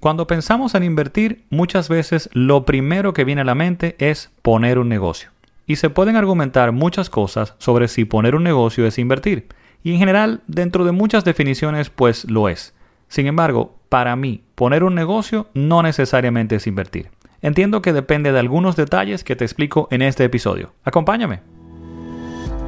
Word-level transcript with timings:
Cuando 0.00 0.26
pensamos 0.26 0.74
en 0.74 0.82
invertir, 0.82 1.44
muchas 1.50 1.90
veces 1.90 2.30
lo 2.32 2.64
primero 2.64 3.12
que 3.12 3.24
viene 3.24 3.42
a 3.42 3.44
la 3.44 3.54
mente 3.54 3.96
es 3.98 4.30
poner 4.40 4.78
un 4.78 4.88
negocio. 4.88 5.28
Y 5.66 5.76
se 5.76 5.90
pueden 5.90 6.16
argumentar 6.16 6.72
muchas 6.72 7.10
cosas 7.10 7.54
sobre 7.58 7.86
si 7.86 8.06
poner 8.06 8.34
un 8.34 8.42
negocio 8.42 8.86
es 8.86 8.98
invertir. 8.98 9.48
Y 9.82 9.92
en 9.92 9.98
general, 9.98 10.40
dentro 10.46 10.86
de 10.86 10.92
muchas 10.92 11.22
definiciones, 11.26 11.90
pues 11.90 12.24
lo 12.30 12.48
es. 12.48 12.72
Sin 13.08 13.26
embargo, 13.26 13.76
para 13.90 14.16
mí, 14.16 14.42
poner 14.54 14.84
un 14.84 14.94
negocio 14.94 15.48
no 15.52 15.82
necesariamente 15.82 16.56
es 16.56 16.66
invertir. 16.66 17.10
Entiendo 17.42 17.82
que 17.82 17.92
depende 17.92 18.32
de 18.32 18.38
algunos 18.38 18.76
detalles 18.76 19.22
que 19.22 19.36
te 19.36 19.44
explico 19.44 19.86
en 19.90 20.00
este 20.00 20.24
episodio. 20.24 20.72
Acompáñame. 20.82 21.59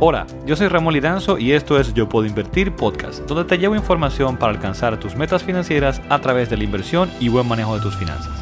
Hola, 0.05 0.27
yo 0.45 0.57
soy 0.57 0.67
Ramón 0.67 0.95
Liranzo 0.95 1.39
y 1.39 1.53
esto 1.53 1.79
es 1.79 1.95
Yo 1.95 2.09
Puedo 2.09 2.27
Invertir 2.27 2.75
Podcast, 2.75 3.21
donde 3.29 3.45
te 3.45 3.57
llevo 3.57 3.77
información 3.77 4.37
para 4.37 4.53
alcanzar 4.53 4.99
tus 4.99 5.15
metas 5.15 5.45
financieras 5.45 6.03
a 6.09 6.19
través 6.19 6.51
de 6.51 6.57
la 6.57 6.65
inversión 6.65 7.09
y 7.21 7.29
buen 7.29 7.47
manejo 7.47 7.77
de 7.77 7.83
tus 7.83 7.95
finanzas. 7.95 8.37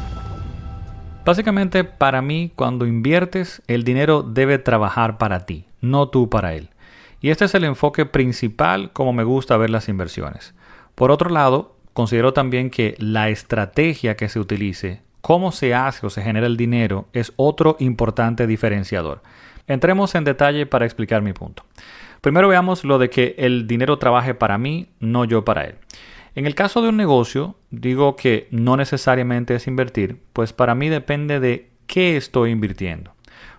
Básicamente, 1.23 1.83
para 1.83 2.23
mí, 2.23 2.51
cuando 2.55 2.87
inviertes, 2.87 3.61
el 3.67 3.83
dinero 3.83 4.23
debe 4.23 4.57
trabajar 4.57 5.19
para 5.19 5.45
ti, 5.45 5.65
no 5.81 6.09
tú 6.09 6.31
para 6.31 6.55
él. 6.55 6.71
Y 7.21 7.29
este 7.29 7.45
es 7.45 7.53
el 7.53 7.63
enfoque 7.63 8.07
principal 8.07 8.89
como 8.91 9.13
me 9.13 9.23
gusta 9.23 9.55
ver 9.55 9.69
las 9.69 9.87
inversiones. 9.87 10.55
Por 10.95 11.11
otro 11.11 11.29
lado, 11.29 11.75
considero 11.93 12.33
también 12.33 12.71
que 12.71 12.95
la 12.97 13.29
estrategia 13.29 14.15
que 14.15 14.29
se 14.29 14.39
utilice, 14.39 15.03
cómo 15.21 15.51
se 15.51 15.75
hace 15.75 16.07
o 16.07 16.09
se 16.09 16.23
genera 16.23 16.47
el 16.47 16.57
dinero, 16.57 17.07
es 17.13 17.33
otro 17.35 17.75
importante 17.77 18.47
diferenciador. 18.47 19.21
Entremos 19.67 20.15
en 20.15 20.23
detalle 20.23 20.65
para 20.65 20.85
explicar 20.85 21.21
mi 21.21 21.33
punto. 21.33 21.63
Primero 22.21 22.47
veamos 22.47 22.83
lo 22.83 22.99
de 22.99 23.09
que 23.09 23.35
el 23.37 23.67
dinero 23.67 23.97
trabaje 23.97 24.33
para 24.35 24.57
mí, 24.57 24.89
no 24.99 25.25
yo 25.25 25.43
para 25.43 25.65
él. 25.65 25.75
En 26.35 26.45
el 26.45 26.55
caso 26.55 26.81
de 26.81 26.89
un 26.89 26.97
negocio, 26.97 27.55
digo 27.71 28.15
que 28.15 28.47
no 28.51 28.77
necesariamente 28.77 29.55
es 29.55 29.67
invertir, 29.67 30.21
pues 30.31 30.53
para 30.53 30.75
mí 30.75 30.87
depende 30.87 31.39
de 31.39 31.69
qué 31.87 32.15
estoy 32.15 32.51
invirtiendo. 32.51 33.13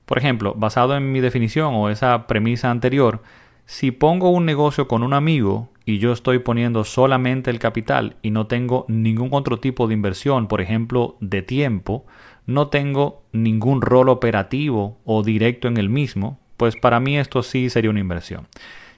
Por 0.07 0.19
ejemplo, 0.19 0.55
basado 0.57 0.97
en 0.97 1.13
mi 1.13 1.21
definición 1.21 1.75
o 1.75 1.91
esa 1.91 2.27
premisa 2.27 2.71
anterior, 2.71 3.23
si 3.67 3.91
pongo 3.91 4.31
un 4.31 4.47
negocio 4.47 4.89
con 4.89 5.03
un 5.03 5.13
amigo 5.13 5.71
y 5.85 5.99
yo 5.99 6.13
estoy 6.13 6.39
poniendo 6.39 6.85
solamente 6.85 7.51
el 7.51 7.59
capital 7.59 8.17
y 8.23 8.31
no 8.31 8.47
tengo 8.47 8.85
ningún 8.89 9.31
otro 9.33 9.59
tipo 9.59 9.87
de 9.87 9.95
inversión, 9.95 10.49
por 10.49 10.61
ejemplo, 10.61 11.17
de 11.21 11.43
tiempo, 11.43 12.07
no 12.47 12.69
tengo 12.69 13.23
ningún 13.33 13.83
rol 13.83 14.09
operativo 14.09 14.99
o 15.05 15.23
directo 15.23 15.69
en 15.69 15.77
el 15.77 15.89
mismo, 15.89 16.39
pues 16.57 16.77
para 16.77 17.01
mí 17.01 17.19
esto 17.19 17.43
sí 17.43 17.71
sería 17.71 17.91
una 17.91 18.01
inversión. 18.01 18.47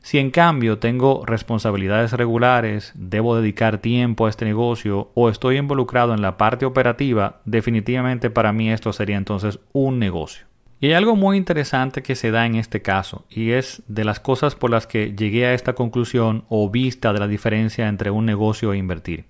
Si 0.03 0.19
en 0.19 0.31
cambio 0.31 0.79
tengo 0.79 1.25
responsabilidades 1.25 2.13
regulares, 2.13 2.93
debo 2.95 3.37
dedicar 3.37 3.79
tiempo 3.79 4.27
a 4.27 4.29
este 4.29 4.45
negocio 4.45 5.11
o 5.15 5.31
estoy 5.31 5.57
involucrado 5.57 6.13
en 6.13 6.21
la 6.21 6.37
parte 6.37 6.67
operativa, 6.67 7.41
definitivamente 7.47 8.29
para 8.29 8.53
mí 8.53 8.71
esto 8.71 8.93
sería 8.93 9.17
entonces 9.17 9.61
un 9.73 9.99
negocio. 9.99 10.47
Y 10.79 10.89
hay 10.89 10.93
algo 10.93 11.17
muy 11.17 11.39
interesante 11.39 12.03
que 12.03 12.17
se 12.17 12.31
da 12.31 12.45
en 12.45 12.57
este 12.57 12.83
caso, 12.83 13.25
y 13.31 13.53
es 13.53 13.83
de 13.89 14.05
las 14.05 14.21
cosas 14.21 14.55
por 14.55 14.71
las 14.71 14.87
que 14.87 15.15
llegué 15.17 15.47
a 15.47 15.55
esta 15.55 15.73
conclusión 15.73 16.45
o 16.51 16.69
vista 16.69 17.15
de 17.15 17.21
la 17.21 17.27
diferencia 17.27 17.89
entre 17.89 18.11
un 18.11 18.27
negocio 18.27 18.75
e 18.75 18.77
invertir 18.77 19.25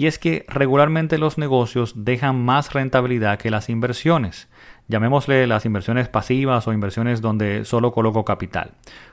y 0.00 0.06
es 0.06 0.18
que 0.18 0.46
regularmente 0.48 1.18
los 1.18 1.36
negocios 1.36 1.92
dejan 1.94 2.42
más 2.42 2.72
rentabilidad 2.72 3.38
que 3.38 3.50
las 3.50 3.68
inversiones. 3.68 4.48
Llamémosle 4.88 5.46
las 5.46 5.66
inversiones 5.66 6.08
pasivas 6.08 6.66
o 6.66 6.72
inversiones 6.72 7.20
donde 7.20 7.66
solo 7.66 7.92
coloco 7.92 8.24
capital. 8.24 8.70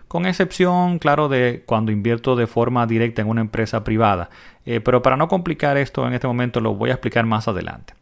Con 0.07 0.25
excepción, 0.25 0.97
claro, 0.97 1.27
de 1.27 1.63
cuando 1.65 1.91
invierto 1.91 2.37
de 2.37 2.47
forma 2.47 2.87
directa 2.87 3.21
en 3.21 3.27
una 3.27 3.41
empresa 3.41 3.83
privada. 3.83 4.29
Eh, 4.65 4.79
pero 4.79 5.01
para 5.01 5.17
no 5.17 5.27
complicar 5.27 5.75
esto 5.75 6.07
en 6.07 6.13
este 6.13 6.25
momento 6.25 6.61
lo 6.61 6.73
voy 6.73 6.89
a 6.89 6.93
explicar 6.93 7.25
más 7.25 7.49
adelante. 7.49 7.93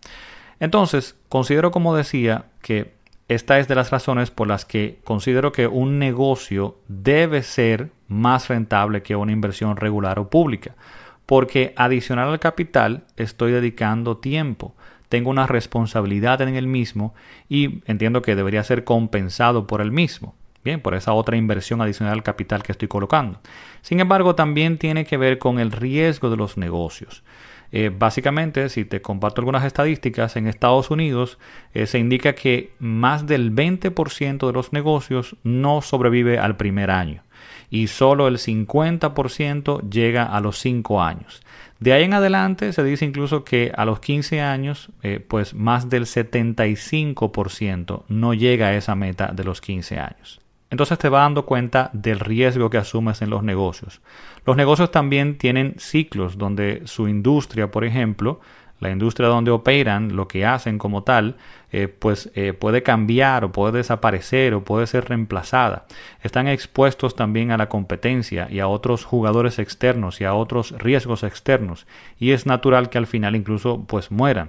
Entonces, 0.59 1.15
considero 1.27 1.71
como 1.71 1.95
decía 1.95 2.45
que 2.61 2.93
esta 3.29 3.57
es 3.57 3.67
de 3.67 3.73
las 3.73 3.89
razones 3.89 4.29
por 4.29 4.47
las 4.47 4.63
que 4.63 4.99
considero 5.03 5.51
que 5.51 5.65
un 5.65 5.97
negocio 5.97 6.77
debe 6.87 7.41
ser 7.41 7.89
más 8.07 8.47
rentable 8.47 9.01
que 9.01 9.15
una 9.15 9.31
inversión 9.31 9.75
regular 9.75 10.19
o 10.19 10.29
pública 10.29 10.75
porque 11.25 11.73
adicional 11.75 12.29
al 12.29 12.39
capital 12.39 13.03
estoy 13.17 13.51
dedicando 13.51 14.17
tiempo, 14.17 14.75
tengo 15.09 15.29
una 15.29 15.47
responsabilidad 15.47 16.41
en 16.41 16.55
el 16.55 16.67
mismo 16.67 17.13
y 17.49 17.81
entiendo 17.85 18.21
que 18.21 18.35
debería 18.35 18.63
ser 18.63 18.83
compensado 18.83 19.67
por 19.67 19.81
el 19.81 19.91
mismo. 19.91 20.35
Bien, 20.63 20.81
por 20.81 20.95
esa 20.95 21.13
otra 21.13 21.37
inversión 21.37 21.79
adicional 21.81 22.13
al 22.13 22.23
capital 22.23 22.63
que 22.63 22.71
estoy 22.71 22.87
colocando. 22.87 23.39
Sin 23.83 23.99
embargo, 23.99 24.33
también 24.33 24.79
tiene 24.79 25.05
que 25.05 25.15
ver 25.15 25.37
con 25.37 25.59
el 25.59 25.71
riesgo 25.71 26.31
de 26.31 26.37
los 26.37 26.57
negocios. 26.57 27.23
Eh, 27.71 27.91
básicamente, 27.95 28.69
si 28.69 28.83
te 28.83 28.99
comparto 28.99 29.41
algunas 29.41 29.63
estadísticas, 29.63 30.35
en 30.37 30.47
Estados 30.47 30.89
Unidos 30.89 31.37
eh, 31.75 31.85
se 31.85 31.99
indica 31.99 32.33
que 32.33 32.73
más 32.79 33.27
del 33.27 33.53
20% 33.53 34.47
de 34.47 34.53
los 34.53 34.73
negocios 34.73 35.35
no 35.43 35.83
sobrevive 35.83 36.39
al 36.39 36.57
primer 36.57 36.89
año 36.89 37.24
y 37.69 37.87
solo 37.87 38.27
el 38.27 38.37
50% 38.37 39.89
llega 39.89 40.23
a 40.23 40.39
los 40.41 40.59
5 40.59 41.01
años. 41.01 41.41
De 41.79 41.93
ahí 41.93 42.03
en 42.03 42.13
adelante 42.13 42.71
se 42.73 42.83
dice 42.83 43.05
incluso 43.05 43.43
que 43.43 43.71
a 43.75 43.85
los 43.85 43.99
15 43.99 44.41
años, 44.41 44.89
eh, 45.03 45.19
pues 45.19 45.53
más 45.53 45.89
del 45.89 46.05
75% 46.05 48.03
no 48.07 48.33
llega 48.33 48.67
a 48.67 48.75
esa 48.75 48.95
meta 48.95 49.31
de 49.33 49.43
los 49.43 49.61
15 49.61 49.99
años. 49.99 50.39
Entonces 50.69 50.97
te 50.97 51.09
vas 51.09 51.21
dando 51.23 51.45
cuenta 51.45 51.89
del 51.93 52.19
riesgo 52.19 52.69
que 52.69 52.77
asumes 52.77 53.21
en 53.21 53.29
los 53.29 53.43
negocios. 53.43 54.01
Los 54.45 54.57
negocios 54.57 54.91
también 54.91 55.37
tienen 55.37 55.75
ciclos 55.77 56.37
donde 56.37 56.81
su 56.85 57.07
industria, 57.07 57.71
por 57.71 57.85
ejemplo, 57.85 58.39
la 58.85 58.91
industria 58.91 59.27
donde 59.27 59.51
operan, 59.51 60.15
lo 60.15 60.27
que 60.27 60.45
hacen 60.45 60.77
como 60.77 61.03
tal, 61.03 61.35
eh, 61.71 61.87
pues 61.87 62.31
eh, 62.35 62.53
puede 62.53 62.83
cambiar 62.83 63.43
o 63.43 63.51
puede 63.51 63.77
desaparecer 63.77 64.53
o 64.53 64.63
puede 64.63 64.87
ser 64.87 65.09
reemplazada. 65.09 65.85
Están 66.21 66.47
expuestos 66.47 67.15
también 67.15 67.51
a 67.51 67.57
la 67.57 67.67
competencia 67.67 68.47
y 68.49 68.59
a 68.59 68.67
otros 68.67 69.03
jugadores 69.03 69.59
externos 69.59 70.21
y 70.21 70.23
a 70.23 70.33
otros 70.33 70.71
riesgos 70.77 71.23
externos 71.23 71.87
y 72.19 72.31
es 72.31 72.45
natural 72.45 72.89
que 72.89 72.97
al 72.97 73.07
final 73.07 73.35
incluso 73.35 73.83
pues 73.85 74.11
mueran. 74.11 74.47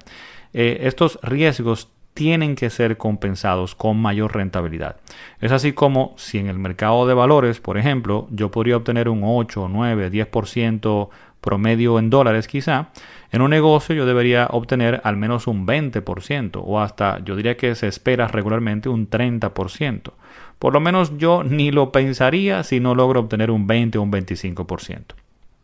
Eh, 0.52 0.78
estos 0.82 1.18
riesgos 1.22 1.88
tienen 2.14 2.56
que 2.56 2.70
ser 2.70 2.96
compensados 2.96 3.74
con 3.74 3.98
mayor 3.98 4.34
rentabilidad. 4.34 4.96
Es 5.40 5.52
así 5.52 5.72
como 5.72 6.14
si 6.16 6.38
en 6.38 6.46
el 6.46 6.58
mercado 6.58 7.06
de 7.06 7.12
valores, 7.12 7.60
por 7.60 7.76
ejemplo, 7.76 8.26
yo 8.30 8.50
podría 8.50 8.78
obtener 8.78 9.10
un 9.10 9.20
8, 9.22 9.68
9, 9.70 10.10
10% 10.10 11.08
promedio 11.46 11.98
en 11.98 12.10
dólares 12.10 12.48
quizá, 12.48 12.88
en 13.32 13.40
un 13.40 13.50
negocio 13.50 13.94
yo 13.94 14.04
debería 14.04 14.48
obtener 14.50 15.00
al 15.04 15.16
menos 15.16 15.46
un 15.46 15.66
20% 15.66 16.60
o 16.62 16.80
hasta 16.80 17.20
yo 17.24 17.36
diría 17.36 17.56
que 17.56 17.74
se 17.74 17.86
espera 17.86 18.28
regularmente 18.28 18.90
un 18.90 19.08
30%. 19.08 20.12
Por 20.58 20.72
lo 20.74 20.80
menos 20.80 21.16
yo 21.16 21.44
ni 21.44 21.70
lo 21.70 21.92
pensaría 21.92 22.62
si 22.62 22.80
no 22.80 22.94
logro 22.94 23.20
obtener 23.20 23.50
un 23.50 23.66
20 23.66 23.96
o 23.96 24.02
un 24.02 24.12
25%. 24.12 25.14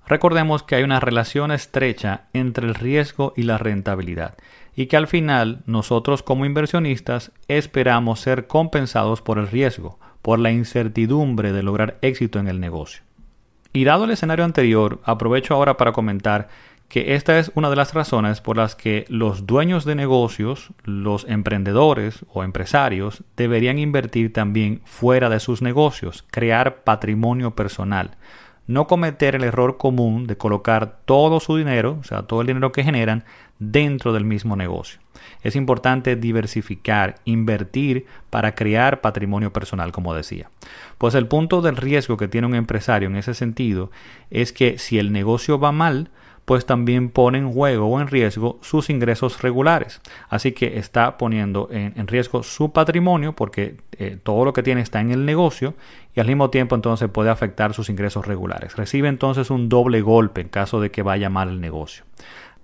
Recordemos 0.07 0.63
que 0.63 0.77
hay 0.77 0.83
una 0.83 1.01
relación 1.01 1.53
estrecha 1.53 2.25
entre 2.33 2.67
el 2.67 2.75
riesgo 2.75 3.33
y 3.37 3.43
la 3.43 3.59
rentabilidad 3.59 4.35
y 4.75 4.87
que 4.87 4.97
al 4.97 5.07
final 5.07 5.63
nosotros 5.67 6.23
como 6.23 6.47
inversionistas 6.47 7.33
esperamos 7.49 8.21
ser 8.21 8.47
compensados 8.47 9.21
por 9.21 9.39
el 9.39 9.49
riesgo, 9.49 9.99
por 10.23 10.39
la 10.39 10.51
incertidumbre 10.51 11.53
de 11.53 11.63
lograr 11.63 11.99
éxito 12.03 12.39
en 12.39 12.49
el 12.49 12.61
negocio. 12.61 13.03
Y 13.73 13.85
dado 13.85 14.05
el 14.05 14.11
escenario 14.11 14.45
anterior, 14.45 15.01
aprovecho 15.05 15.55
ahora 15.55 15.77
para 15.77 15.93
comentar 15.93 16.49
que 16.89 17.15
esta 17.15 17.39
es 17.39 17.51
una 17.55 17.71
de 17.71 17.77
las 17.77 17.95
razones 17.95 18.43
por 18.43 18.59
las 18.59 18.77
que 18.77 19.07
los 19.09 19.47
dueños 19.47 19.87
de 19.87 19.95
negocios, 19.95 20.73
los 20.85 21.25
emprendedores 21.27 22.27
o 22.31 22.45
empresarios, 22.45 23.25
deberían 23.35 23.79
invertir 23.79 24.31
también 24.31 24.83
fuera 24.85 25.31
de 25.31 25.41
sus 25.41 25.63
negocios, 25.63 26.27
crear 26.31 26.85
patrimonio 26.85 27.53
personal. 27.57 28.19
No 28.67 28.87
cometer 28.87 29.35
el 29.35 29.45
error 29.45 29.77
común 29.77 30.27
de 30.27 30.37
colocar 30.37 30.99
todo 31.05 31.41
su 31.41 31.57
dinero, 31.57 31.99
o 32.01 32.05
sea, 32.05 32.23
todo 32.23 32.41
el 32.41 32.47
dinero 32.47 32.73
que 32.73 32.85
generan, 32.85 33.25
dentro 33.59 34.13
del 34.13 34.25
mismo 34.25 34.57
negocio. 34.57 35.01
Es 35.43 35.57
importante 35.57 36.17
diversificar, 36.17 37.17
invertir 37.25 38.07
para 38.31 38.55
crear 38.55 39.01
patrimonio 39.01 39.53
personal, 39.53 39.93
como 39.93 40.15
decía. 40.15 40.51
Pues 40.99 41.15
el 41.15 41.27
punto 41.27 41.63
del 41.63 41.77
riesgo 41.77 42.17
que 42.17 42.29
tiene 42.29 42.47
un 42.47 42.55
empresario 42.55 43.09
en 43.09 43.17
ese 43.17 43.35
sentido 43.35 43.91
es 44.31 44.53
que 44.53 44.79
si 44.79 44.99
el 44.99 45.13
negocio 45.13 45.59
va 45.59 45.73
mal, 45.73 46.11
pues 46.45 46.67
también 46.67 47.09
pone 47.09 47.39
en 47.39 47.53
juego 47.53 47.87
o 47.87 48.01
en 48.01 48.09
riesgo 48.09 48.59
sus 48.63 48.91
ingresos 48.91 49.43
regulares. 49.43 50.01
Así 50.29 50.53
que 50.53 50.79
está 50.79 51.17
poniendo 51.19 51.69
en, 51.71 52.07
riesgo 52.07 52.43
su 52.43 52.73
patrimonio 52.73 53.35
porque 53.35 53.77
eh, 53.99 54.19
todo 54.23 54.45
lo 54.45 54.53
que 54.53 54.63
tiene 54.63 54.81
está 54.81 55.01
en 55.01 55.13
el 55.13 55.25
negocio 55.25 55.75
y 56.15 56.21
al 56.21 56.27
mismo 56.27 56.51
tiempo 56.51 56.75
entonces 56.75 57.09
puede 57.09 57.31
afectar 57.31 57.75
sus 57.75 57.89
ingresos 57.89 58.27
regulares. 58.27 58.77
Recibe 58.77 59.09
entonces 59.09 59.51
un 59.51 59.69
doble 59.69 60.01
golpe 60.01 60.41
en 60.41 60.49
caso 60.49 60.81
de 60.81 60.91
que 60.91 61.03
vaya 61.03 61.31
mal 61.31 61.49
el 61.49 61.61
negocio. 61.61 62.05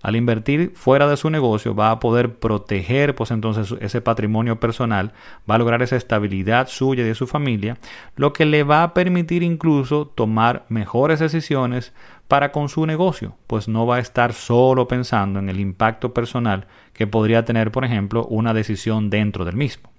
Al 0.01 0.15
invertir 0.15 0.73
fuera 0.77 1.09
de 1.09 1.17
su 1.17 1.29
negocio 1.29 1.75
va 1.75 1.91
a 1.91 1.99
poder 1.99 2.37
proteger 2.37 3.17
pues 3.17 3.33
entonces 3.33 3.75
ese 3.81 4.01
patrimonio 4.01 4.61
personal, 4.61 5.13
va 5.51 5.57
a 5.57 5.59
lograr 5.59 5.83
esa 5.83 5.97
estabilidad 5.97 6.69
suya 6.69 7.03
y 7.03 7.07
de 7.07 7.17
su 7.17 7.27
familia, 7.27 7.79
lo 8.15 8.33
que 8.33 8.45
le 8.47 8.63
va 8.63 8.85
a 8.85 8.95
permitir 8.95 9.43
incluso 9.43 10.07
tomar 10.07 10.65
mejores 10.69 11.19
decisiones 11.19 11.93
para 12.29 12.53
con 12.53 12.69
su 12.69 12.87
negocio, 12.87 13.35
pues 13.47 13.69
no 13.69 13.87
va 13.87 13.97
a 13.97 14.01
estar 14.01 14.35
solo 14.35 14.87
pensando 14.87 15.39
en 15.39 15.49
el 15.49 15.59
impacto 15.59 16.13
personal 16.13 16.67
que 16.93 17.07
podría 17.07 17.45
tener, 17.45 17.73
por 17.73 17.85
ejemplo, 17.85 18.27
una 18.27 18.55
decisión 18.55 19.11
dentro 19.11 19.45
del 19.45 19.57
mismo. 19.57 19.91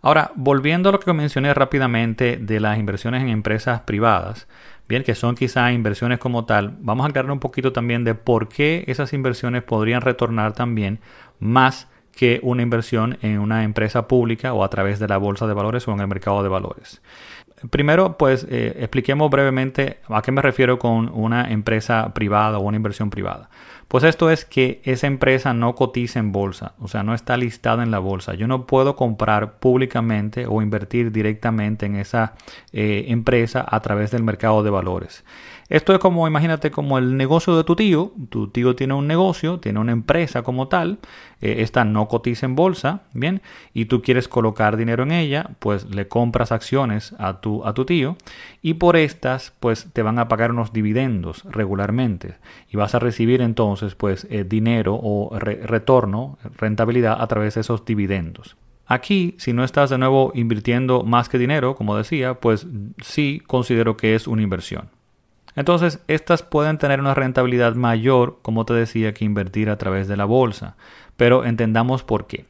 Ahora, 0.00 0.32
volviendo 0.36 0.88
a 0.88 0.92
lo 0.92 1.00
que 1.00 1.12
mencioné 1.12 1.52
rápidamente 1.54 2.36
de 2.36 2.60
las 2.60 2.78
inversiones 2.78 3.22
en 3.22 3.28
empresas 3.28 3.80
privadas, 3.80 4.46
bien, 4.88 5.02
que 5.02 5.14
son 5.14 5.34
quizás 5.34 5.72
inversiones 5.72 6.18
como 6.18 6.46
tal, 6.46 6.76
vamos 6.80 7.04
a 7.04 7.08
aclarar 7.10 7.30
un 7.30 7.40
poquito 7.40 7.72
también 7.72 8.04
de 8.04 8.14
por 8.14 8.48
qué 8.48 8.84
esas 8.86 9.12
inversiones 9.12 9.62
podrían 9.64 10.00
retornar 10.00 10.52
también 10.54 11.00
más 11.40 11.88
que 12.12 12.40
una 12.42 12.62
inversión 12.62 13.18
en 13.22 13.38
una 13.38 13.64
empresa 13.64 14.08
pública 14.08 14.52
o 14.52 14.64
a 14.64 14.70
través 14.70 14.98
de 14.98 15.08
la 15.08 15.18
bolsa 15.18 15.46
de 15.46 15.54
valores 15.54 15.86
o 15.86 15.92
en 15.92 16.00
el 16.00 16.08
mercado 16.08 16.42
de 16.42 16.48
valores. 16.48 17.02
Primero, 17.70 18.16
pues 18.18 18.46
eh, 18.48 18.76
expliquemos 18.78 19.30
brevemente 19.30 19.98
a 20.08 20.22
qué 20.22 20.32
me 20.32 20.42
refiero 20.42 20.78
con 20.78 21.08
una 21.12 21.50
empresa 21.50 22.12
privada 22.14 22.58
o 22.58 22.62
una 22.62 22.76
inversión 22.76 23.10
privada. 23.10 23.50
Pues 23.88 24.04
esto 24.04 24.30
es 24.30 24.44
que 24.44 24.82
esa 24.84 25.06
empresa 25.06 25.54
no 25.54 25.74
cotiza 25.74 26.18
en 26.18 26.30
bolsa, 26.30 26.74
o 26.78 26.88
sea, 26.88 27.02
no 27.02 27.14
está 27.14 27.38
listada 27.38 27.82
en 27.82 27.90
la 27.90 27.98
bolsa. 27.98 28.34
Yo 28.34 28.46
no 28.46 28.66
puedo 28.66 28.96
comprar 28.96 29.58
públicamente 29.60 30.46
o 30.46 30.60
invertir 30.60 31.10
directamente 31.10 31.86
en 31.86 31.96
esa 31.96 32.34
eh, 32.72 33.06
empresa 33.08 33.64
a 33.66 33.80
través 33.80 34.10
del 34.10 34.22
mercado 34.22 34.62
de 34.62 34.70
valores. 34.70 35.24
Esto 35.68 35.92
es 35.92 35.98
como, 35.98 36.26
imagínate, 36.26 36.70
como 36.70 36.96
el 36.96 37.16
negocio 37.16 37.56
de 37.56 37.64
tu 37.64 37.76
tío. 37.76 38.12
Tu 38.30 38.48
tío 38.48 38.74
tiene 38.74 38.94
un 38.94 39.06
negocio, 39.06 39.60
tiene 39.60 39.78
una 39.78 39.92
empresa 39.92 40.42
como 40.42 40.68
tal. 40.68 40.98
Eh, 41.42 41.56
esta 41.58 41.84
no 41.84 42.08
cotiza 42.08 42.46
en 42.46 42.56
bolsa, 42.56 43.02
¿bien? 43.12 43.42
Y 43.74 43.84
tú 43.84 44.00
quieres 44.00 44.28
colocar 44.28 44.78
dinero 44.78 45.02
en 45.02 45.12
ella, 45.12 45.50
pues 45.58 45.84
le 45.90 46.08
compras 46.08 46.52
acciones 46.52 47.14
a 47.18 47.40
tu, 47.40 47.66
a 47.66 47.74
tu 47.74 47.84
tío. 47.84 48.16
Y 48.62 48.74
por 48.74 48.96
estas, 48.96 49.52
pues 49.60 49.88
te 49.92 50.02
van 50.02 50.18
a 50.18 50.28
pagar 50.28 50.52
unos 50.52 50.72
dividendos 50.72 51.44
regularmente. 51.44 52.36
Y 52.70 52.78
vas 52.78 52.94
a 52.94 52.98
recibir 52.98 53.42
entonces, 53.42 53.94
pues, 53.94 54.26
eh, 54.30 54.44
dinero 54.44 54.98
o 55.00 55.38
retorno, 55.38 56.38
rentabilidad 56.56 57.20
a 57.20 57.26
través 57.26 57.54
de 57.56 57.60
esos 57.60 57.84
dividendos. 57.84 58.56
Aquí, 58.86 59.34
si 59.36 59.52
no 59.52 59.64
estás 59.64 59.90
de 59.90 59.98
nuevo 59.98 60.32
invirtiendo 60.34 61.02
más 61.02 61.28
que 61.28 61.36
dinero, 61.36 61.74
como 61.74 61.94
decía, 61.94 62.40
pues 62.40 62.66
sí 63.02 63.42
considero 63.46 63.98
que 63.98 64.14
es 64.14 64.26
una 64.26 64.40
inversión. 64.40 64.88
Entonces, 65.58 65.98
estas 66.06 66.44
pueden 66.44 66.78
tener 66.78 67.00
una 67.00 67.14
rentabilidad 67.14 67.74
mayor, 67.74 68.38
como 68.42 68.64
te 68.64 68.74
decía, 68.74 69.12
que 69.12 69.24
invertir 69.24 69.70
a 69.70 69.76
través 69.76 70.06
de 70.06 70.16
la 70.16 70.24
bolsa. 70.24 70.76
Pero 71.16 71.44
entendamos 71.44 72.04
por 72.04 72.28
qué. 72.28 72.44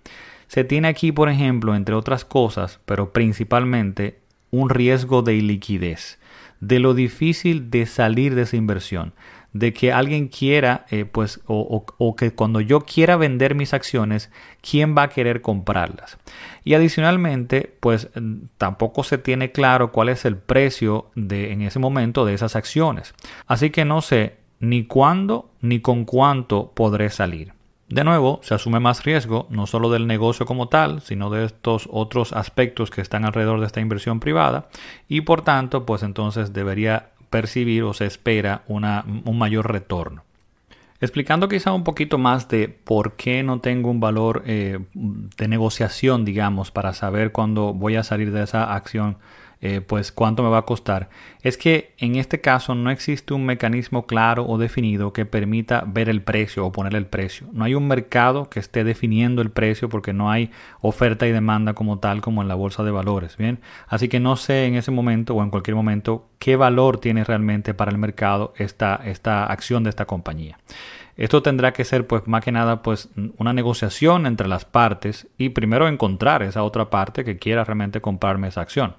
Se 0.46 0.62
tiene 0.62 0.88
aquí, 0.88 1.10
por 1.10 1.30
ejemplo, 1.30 1.74
entre 1.74 1.94
otras 1.94 2.26
cosas, 2.26 2.80
pero 2.84 3.14
principalmente, 3.14 4.20
un 4.50 4.68
riesgo 4.68 5.22
de 5.22 5.36
iliquidez, 5.36 6.18
de 6.60 6.80
lo 6.80 6.92
difícil 6.92 7.70
de 7.70 7.86
salir 7.86 8.34
de 8.34 8.42
esa 8.42 8.58
inversión 8.58 9.14
de 9.58 9.72
que 9.72 9.92
alguien 9.92 10.28
quiera, 10.28 10.86
eh, 10.90 11.04
pues, 11.04 11.40
o, 11.46 12.14
que 12.16 12.32
cuando 12.32 12.60
yo 12.60 12.80
quiera 12.80 13.16
vender 13.16 13.54
mis 13.54 13.74
acciones, 13.74 14.30
¿quién 14.60 14.96
va 14.96 15.04
a 15.04 15.08
querer 15.08 15.42
comprarlas? 15.42 16.18
Y 16.64 16.74
adicionalmente, 16.74 17.74
pues, 17.80 18.08
tampoco 18.56 19.02
se 19.02 19.18
tiene 19.18 19.50
claro 19.50 19.90
cuál 19.90 20.10
es 20.10 20.24
el 20.24 20.36
precio 20.36 21.10
de, 21.14 21.52
en 21.52 21.62
ese 21.62 21.78
momento 21.78 22.24
de 22.24 22.34
esas 22.34 22.56
acciones. 22.56 23.14
Así 23.46 23.70
que 23.70 23.84
no 23.84 24.00
sé 24.00 24.36
ni 24.60 24.84
cuándo 24.84 25.50
ni 25.60 25.80
con 25.80 26.04
cuánto 26.04 26.72
podré 26.74 27.10
salir. 27.10 27.52
De 27.88 28.04
nuevo, 28.04 28.40
se 28.42 28.54
asume 28.54 28.80
más 28.80 29.02
riesgo, 29.04 29.46
no 29.50 29.66
solo 29.66 29.90
del 29.90 30.06
negocio 30.06 30.44
como 30.44 30.68
tal, 30.68 31.00
sino 31.00 31.30
de 31.30 31.46
estos 31.46 31.88
otros 31.90 32.34
aspectos 32.34 32.90
que 32.90 33.00
están 33.00 33.24
alrededor 33.24 33.60
de 33.60 33.66
esta 33.66 33.80
inversión 33.80 34.20
privada 34.20 34.68
y 35.08 35.22
por 35.22 35.40
tanto, 35.40 35.86
pues 35.86 36.02
entonces 36.02 36.52
debería 36.52 37.12
percibir 37.30 37.82
o 37.82 37.94
se 37.94 38.06
espera 38.06 38.62
una, 38.66 39.04
un 39.24 39.38
mayor 39.38 39.70
retorno. 39.70 40.24
Explicando 41.00 41.48
quizá 41.48 41.72
un 41.72 41.84
poquito 41.84 42.18
más 42.18 42.48
de 42.48 42.68
por 42.68 43.12
qué 43.12 43.44
no 43.44 43.60
tengo 43.60 43.90
un 43.90 44.00
valor 44.00 44.42
eh, 44.46 44.80
de 44.94 45.48
negociación, 45.48 46.24
digamos, 46.24 46.72
para 46.72 46.92
saber 46.92 47.30
cuándo 47.30 47.72
voy 47.72 47.94
a 47.94 48.02
salir 48.02 48.32
de 48.32 48.42
esa 48.42 48.74
acción 48.74 49.16
eh, 49.60 49.80
pues 49.80 50.12
cuánto 50.12 50.44
me 50.44 50.50
va 50.50 50.58
a 50.58 50.66
costar, 50.66 51.08
es 51.42 51.58
que 51.58 51.92
en 51.98 52.14
este 52.14 52.40
caso 52.40 52.76
no 52.76 52.90
existe 52.90 53.34
un 53.34 53.44
mecanismo 53.44 54.06
claro 54.06 54.46
o 54.46 54.56
definido 54.56 55.12
que 55.12 55.26
permita 55.26 55.82
ver 55.86 56.08
el 56.08 56.22
precio 56.22 56.64
o 56.64 56.70
poner 56.70 56.94
el 56.94 57.06
precio. 57.06 57.48
No 57.52 57.64
hay 57.64 57.74
un 57.74 57.88
mercado 57.88 58.48
que 58.50 58.60
esté 58.60 58.84
definiendo 58.84 59.42
el 59.42 59.50
precio 59.50 59.88
porque 59.88 60.12
no 60.12 60.30
hay 60.30 60.50
oferta 60.80 61.26
y 61.26 61.32
demanda 61.32 61.74
como 61.74 61.98
tal 61.98 62.20
como 62.20 62.42
en 62.42 62.48
la 62.48 62.54
bolsa 62.54 62.84
de 62.84 62.92
valores, 62.92 63.36
¿bien? 63.36 63.58
Así 63.88 64.08
que 64.08 64.20
no 64.20 64.36
sé 64.36 64.66
en 64.66 64.76
ese 64.76 64.92
momento 64.92 65.34
o 65.34 65.42
en 65.42 65.50
cualquier 65.50 65.74
momento 65.74 66.28
qué 66.38 66.54
valor 66.54 66.98
tiene 66.98 67.24
realmente 67.24 67.74
para 67.74 67.90
el 67.90 67.98
mercado 67.98 68.52
esta, 68.56 69.00
esta 69.04 69.44
acción 69.46 69.82
de 69.82 69.90
esta 69.90 70.04
compañía. 70.04 70.58
Esto 71.16 71.42
tendrá 71.42 71.72
que 71.72 71.84
ser 71.84 72.06
pues 72.06 72.28
más 72.28 72.44
que 72.44 72.52
nada 72.52 72.80
pues 72.80 73.08
una 73.38 73.52
negociación 73.52 74.24
entre 74.24 74.46
las 74.46 74.64
partes 74.64 75.26
y 75.36 75.48
primero 75.48 75.88
encontrar 75.88 76.44
esa 76.44 76.62
otra 76.62 76.90
parte 76.90 77.24
que 77.24 77.38
quiera 77.38 77.64
realmente 77.64 78.00
comprarme 78.00 78.46
esa 78.46 78.60
acción. 78.60 78.94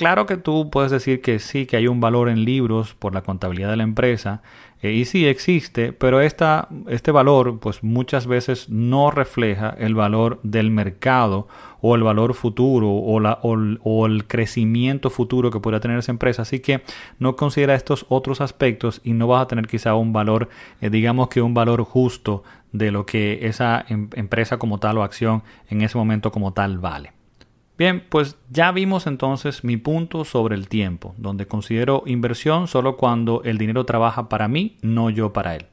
Claro 0.00 0.24
que 0.24 0.38
tú 0.38 0.70
puedes 0.70 0.90
decir 0.90 1.20
que 1.20 1.38
sí, 1.40 1.66
que 1.66 1.76
hay 1.76 1.86
un 1.86 2.00
valor 2.00 2.30
en 2.30 2.46
libros 2.46 2.94
por 2.94 3.12
la 3.12 3.20
contabilidad 3.20 3.68
de 3.68 3.76
la 3.76 3.82
empresa, 3.82 4.40
eh, 4.80 4.92
y 4.92 5.04
sí 5.04 5.26
existe, 5.26 5.92
pero 5.92 6.22
esta, 6.22 6.68
este 6.88 7.10
valor 7.10 7.58
pues 7.60 7.84
muchas 7.84 8.26
veces 8.26 8.70
no 8.70 9.10
refleja 9.10 9.76
el 9.78 9.94
valor 9.94 10.40
del 10.42 10.70
mercado 10.70 11.48
o 11.82 11.96
el 11.96 12.02
valor 12.02 12.32
futuro 12.32 12.90
o, 12.90 13.20
la, 13.20 13.40
o, 13.42 14.06
el 14.06 14.26
crecimiento 14.26 15.10
futuro 15.10 15.50
que 15.50 15.60
pueda 15.60 15.80
tener 15.80 15.98
esa 15.98 16.12
empresa. 16.12 16.40
Así 16.40 16.60
que 16.60 16.82
no 17.18 17.36
considera 17.36 17.74
estos 17.74 18.06
otros 18.08 18.40
aspectos 18.40 19.02
y 19.04 19.12
no 19.12 19.26
vas 19.26 19.42
a 19.42 19.48
tener 19.48 19.66
quizá 19.66 19.94
un 19.96 20.14
valor, 20.14 20.48
eh, 20.80 20.88
digamos 20.88 21.28
que 21.28 21.42
un 21.42 21.52
valor 21.52 21.84
justo 21.84 22.42
de 22.72 22.90
lo 22.90 23.04
que 23.04 23.40
esa 23.42 23.84
em, 23.86 24.08
empresa 24.14 24.56
como 24.56 24.78
tal 24.78 24.96
o 24.96 25.02
acción 25.02 25.42
en 25.68 25.82
ese 25.82 25.98
momento 25.98 26.32
como 26.32 26.54
tal 26.54 26.78
vale. 26.78 27.19
Bien, 27.80 28.04
pues 28.06 28.36
ya 28.50 28.72
vimos 28.72 29.06
entonces 29.06 29.64
mi 29.64 29.78
punto 29.78 30.26
sobre 30.26 30.54
el 30.54 30.68
tiempo, 30.68 31.14
donde 31.16 31.46
considero 31.46 32.02
inversión 32.04 32.68
solo 32.68 32.98
cuando 32.98 33.40
el 33.42 33.56
dinero 33.56 33.86
trabaja 33.86 34.28
para 34.28 34.48
mí, 34.48 34.76
no 34.82 35.08
yo 35.08 35.32
para 35.32 35.56
él. 35.56 35.64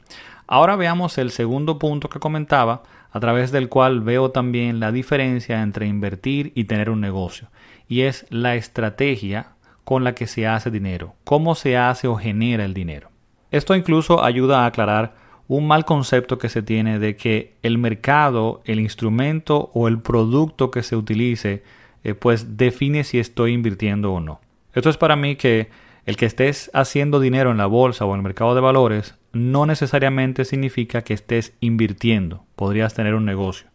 Ahora 0.47 0.77
veamos 0.77 1.17
el 1.17 1.31
segundo 1.31 1.77
punto 1.77 2.07
que 2.07 2.21
comentaba, 2.21 2.83
a 3.11 3.19
través 3.19 3.51
del 3.51 3.67
cual 3.67 3.99
veo 3.99 4.31
también 4.31 4.79
la 4.79 4.93
diferencia 4.93 5.61
entre 5.61 5.85
invertir 5.85 6.53
y 6.55 6.63
tener 6.63 6.89
un 6.89 7.01
negocio, 7.01 7.49
y 7.89 8.03
es 8.03 8.25
la 8.29 8.55
estrategia 8.55 9.55
con 9.83 10.05
la 10.05 10.15
que 10.15 10.27
se 10.27 10.47
hace 10.47 10.71
dinero, 10.71 11.13
cómo 11.25 11.55
se 11.55 11.75
hace 11.75 12.07
o 12.07 12.15
genera 12.15 12.63
el 12.63 12.73
dinero. 12.73 13.09
Esto 13.51 13.75
incluso 13.75 14.23
ayuda 14.23 14.63
a 14.63 14.67
aclarar 14.67 15.15
un 15.49 15.67
mal 15.67 15.83
concepto 15.83 16.37
que 16.37 16.47
se 16.47 16.61
tiene 16.61 16.99
de 16.99 17.17
que 17.17 17.57
el 17.63 17.77
mercado, 17.77 18.61
el 18.63 18.79
instrumento 18.79 19.71
o 19.73 19.89
el 19.89 19.99
producto 19.99 20.71
que 20.71 20.83
se 20.83 20.95
utilice 20.95 21.63
eh, 22.07 22.15
pues 22.15 22.55
define 22.55 23.03
si 23.03 23.19
estoy 23.19 23.51
invirtiendo 23.51 24.13
o 24.13 24.21
no. 24.21 24.39
Esto 24.73 24.89
es 24.89 24.95
para 24.95 25.17
mí 25.17 25.35
que 25.35 25.67
el 26.05 26.15
que 26.15 26.25
estés 26.25 26.71
haciendo 26.73 27.19
dinero 27.19 27.51
en 27.51 27.57
la 27.57 27.65
bolsa 27.65 28.05
o 28.05 28.13
en 28.13 28.19
el 28.19 28.23
mercado 28.23 28.55
de 28.55 28.61
valores 28.61 29.15
no 29.33 29.65
necesariamente 29.65 30.45
significa 30.45 31.01
que 31.01 31.13
estés 31.13 31.53
invirtiendo. 31.59 32.45
Podrías 32.55 32.93
tener 32.93 33.13
un 33.13 33.25
negocio. 33.25 33.67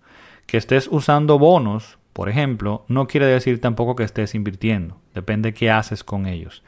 Que 0.47 0.57
estés 0.57 0.89
usando 0.91 1.39
bonos, 1.39 1.99
por 2.15 2.31
ejemplo, 2.31 2.87
no 2.89 3.07
quiere 3.07 3.27
decir 3.27 3.61
tampoco 3.61 3.97
que 3.97 4.05
estés 4.05 4.35
invirtiendo. 4.35 4.97
Depende 5.13 5.53
qué 5.53 5.71
haces 5.71 6.03
con 6.03 6.27
ellos. 6.27 6.63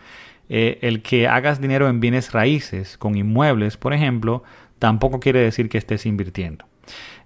Eh, 0.50 0.78
el 0.82 1.00
que 1.00 1.28
hagas 1.28 1.62
dinero 1.62 1.88
en 1.88 1.98
bienes 1.98 2.32
raíces, 2.32 2.98
con 2.98 3.16
inmuebles, 3.16 3.78
por 3.78 3.94
ejemplo, 3.94 4.42
tampoco 4.78 5.18
quiere 5.18 5.40
decir 5.40 5.70
que 5.70 5.78
estés 5.78 6.04
invirtiendo. 6.04 6.66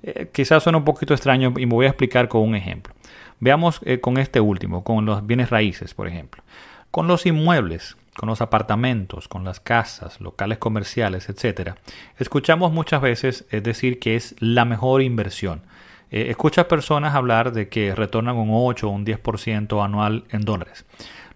Eh, 0.04 0.28
quizás 0.32 0.62
suene 0.62 0.78
un 0.78 0.84
poquito 0.84 1.12
extraño 1.12 1.52
y 1.56 1.66
me 1.66 1.74
voy 1.74 1.86
a 1.86 1.88
explicar 1.88 2.28
con 2.28 2.42
un 2.42 2.54
ejemplo. 2.54 2.94
Veamos 3.40 3.80
eh, 3.84 4.00
con 4.00 4.18
este 4.18 4.40
último, 4.40 4.84
con 4.84 5.04
los 5.04 5.26
bienes 5.26 5.50
raíces, 5.50 5.94
por 5.94 6.08
ejemplo. 6.08 6.42
Con 6.90 7.06
los 7.06 7.26
inmuebles, 7.26 7.96
con 8.16 8.28
los 8.28 8.40
apartamentos, 8.40 9.28
con 9.28 9.44
las 9.44 9.60
casas, 9.60 10.20
locales 10.20 10.58
comerciales, 10.58 11.28
etc. 11.28 11.74
Escuchamos 12.18 12.72
muchas 12.72 13.00
veces 13.00 13.46
decir 13.50 13.98
que 13.98 14.16
es 14.16 14.34
la 14.40 14.64
mejor 14.64 15.02
inversión. 15.02 15.62
Eh, 16.10 16.26
escuchas 16.30 16.66
personas 16.66 17.14
hablar 17.14 17.52
de 17.52 17.68
que 17.68 17.94
retornan 17.94 18.36
un 18.36 18.48
8 18.52 18.88
o 18.88 18.90
un 18.90 19.04
10% 19.04 19.84
anual 19.84 20.24
en 20.30 20.40
dólares. 20.42 20.84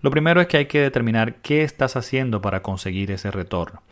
Lo 0.01 0.11
primero 0.11 0.41
es 0.41 0.47
que 0.49 0.57
hay 0.57 0.67
que 0.67 0.81
determinar 0.81 1.37
qué 1.37 1.63
estás 1.63 1.97
haciendo 1.97 2.41
para 2.41 2.63
conseguir 2.63 3.11
ese 3.11 3.31
retorno. 3.31 3.83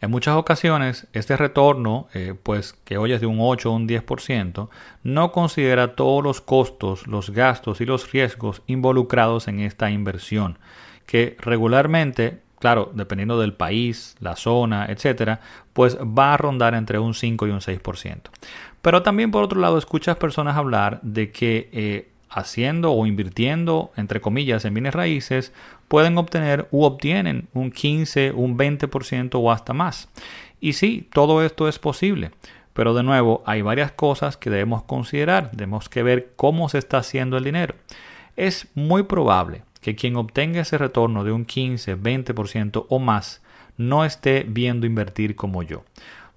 En 0.00 0.10
muchas 0.10 0.36
ocasiones, 0.36 1.06
este 1.12 1.36
retorno, 1.36 2.08
eh, 2.14 2.34
pues 2.42 2.74
que 2.84 2.98
hoy 2.98 3.12
es 3.12 3.20
de 3.20 3.26
un 3.26 3.38
8 3.40 3.70
o 3.70 3.74
un 3.74 3.88
10%, 3.88 4.68
no 5.02 5.32
considera 5.32 5.94
todos 5.94 6.22
los 6.22 6.40
costos, 6.40 7.06
los 7.06 7.30
gastos 7.30 7.80
y 7.80 7.86
los 7.86 8.10
riesgos 8.12 8.62
involucrados 8.66 9.48
en 9.48 9.60
esta 9.60 9.90
inversión, 9.90 10.58
que 11.06 11.36
regularmente, 11.40 12.42
claro, 12.58 12.90
dependiendo 12.94 13.40
del 13.40 13.54
país, 13.54 14.16
la 14.20 14.36
zona, 14.36 14.86
etcétera, 14.86 15.40
pues 15.72 15.96
va 15.98 16.34
a 16.34 16.36
rondar 16.36 16.74
entre 16.74 16.98
un 16.98 17.14
5 17.14 17.46
y 17.46 17.50
un 17.50 17.60
6%. 17.60 18.30
Pero 18.82 19.02
también 19.02 19.30
por 19.30 19.44
otro 19.44 19.60
lado 19.60 19.78
escuchas 19.78 20.16
personas 20.16 20.56
hablar 20.56 21.00
de 21.02 21.30
que 21.30 21.70
eh, 21.72 22.10
haciendo 22.34 22.92
o 22.92 23.06
invirtiendo, 23.06 23.92
entre 23.96 24.20
comillas, 24.20 24.64
en 24.64 24.74
bienes 24.74 24.94
raíces, 24.94 25.52
pueden 25.88 26.18
obtener 26.18 26.66
u 26.70 26.84
obtienen 26.84 27.48
un 27.54 27.70
15, 27.70 28.32
un 28.32 28.58
20% 28.58 29.30
o 29.34 29.52
hasta 29.52 29.72
más. 29.72 30.08
Y 30.60 30.72
sí, 30.72 31.08
todo 31.12 31.44
esto 31.44 31.68
es 31.68 31.78
posible. 31.78 32.32
Pero 32.72 32.92
de 32.92 33.04
nuevo, 33.04 33.42
hay 33.46 33.62
varias 33.62 33.92
cosas 33.92 34.36
que 34.36 34.50
debemos 34.50 34.82
considerar. 34.82 35.50
Debemos 35.52 35.88
que 35.88 36.02
ver 36.02 36.32
cómo 36.34 36.68
se 36.68 36.78
está 36.78 36.98
haciendo 36.98 37.36
el 37.36 37.44
dinero. 37.44 37.74
Es 38.36 38.66
muy 38.74 39.04
probable 39.04 39.62
que 39.80 39.94
quien 39.94 40.16
obtenga 40.16 40.60
ese 40.60 40.78
retorno 40.78 41.22
de 41.22 41.30
un 41.30 41.44
15, 41.44 41.96
20% 41.96 42.86
o 42.88 42.98
más 42.98 43.42
no 43.76 44.04
esté 44.04 44.44
viendo 44.48 44.86
invertir 44.86 45.36
como 45.36 45.62
yo. 45.62 45.84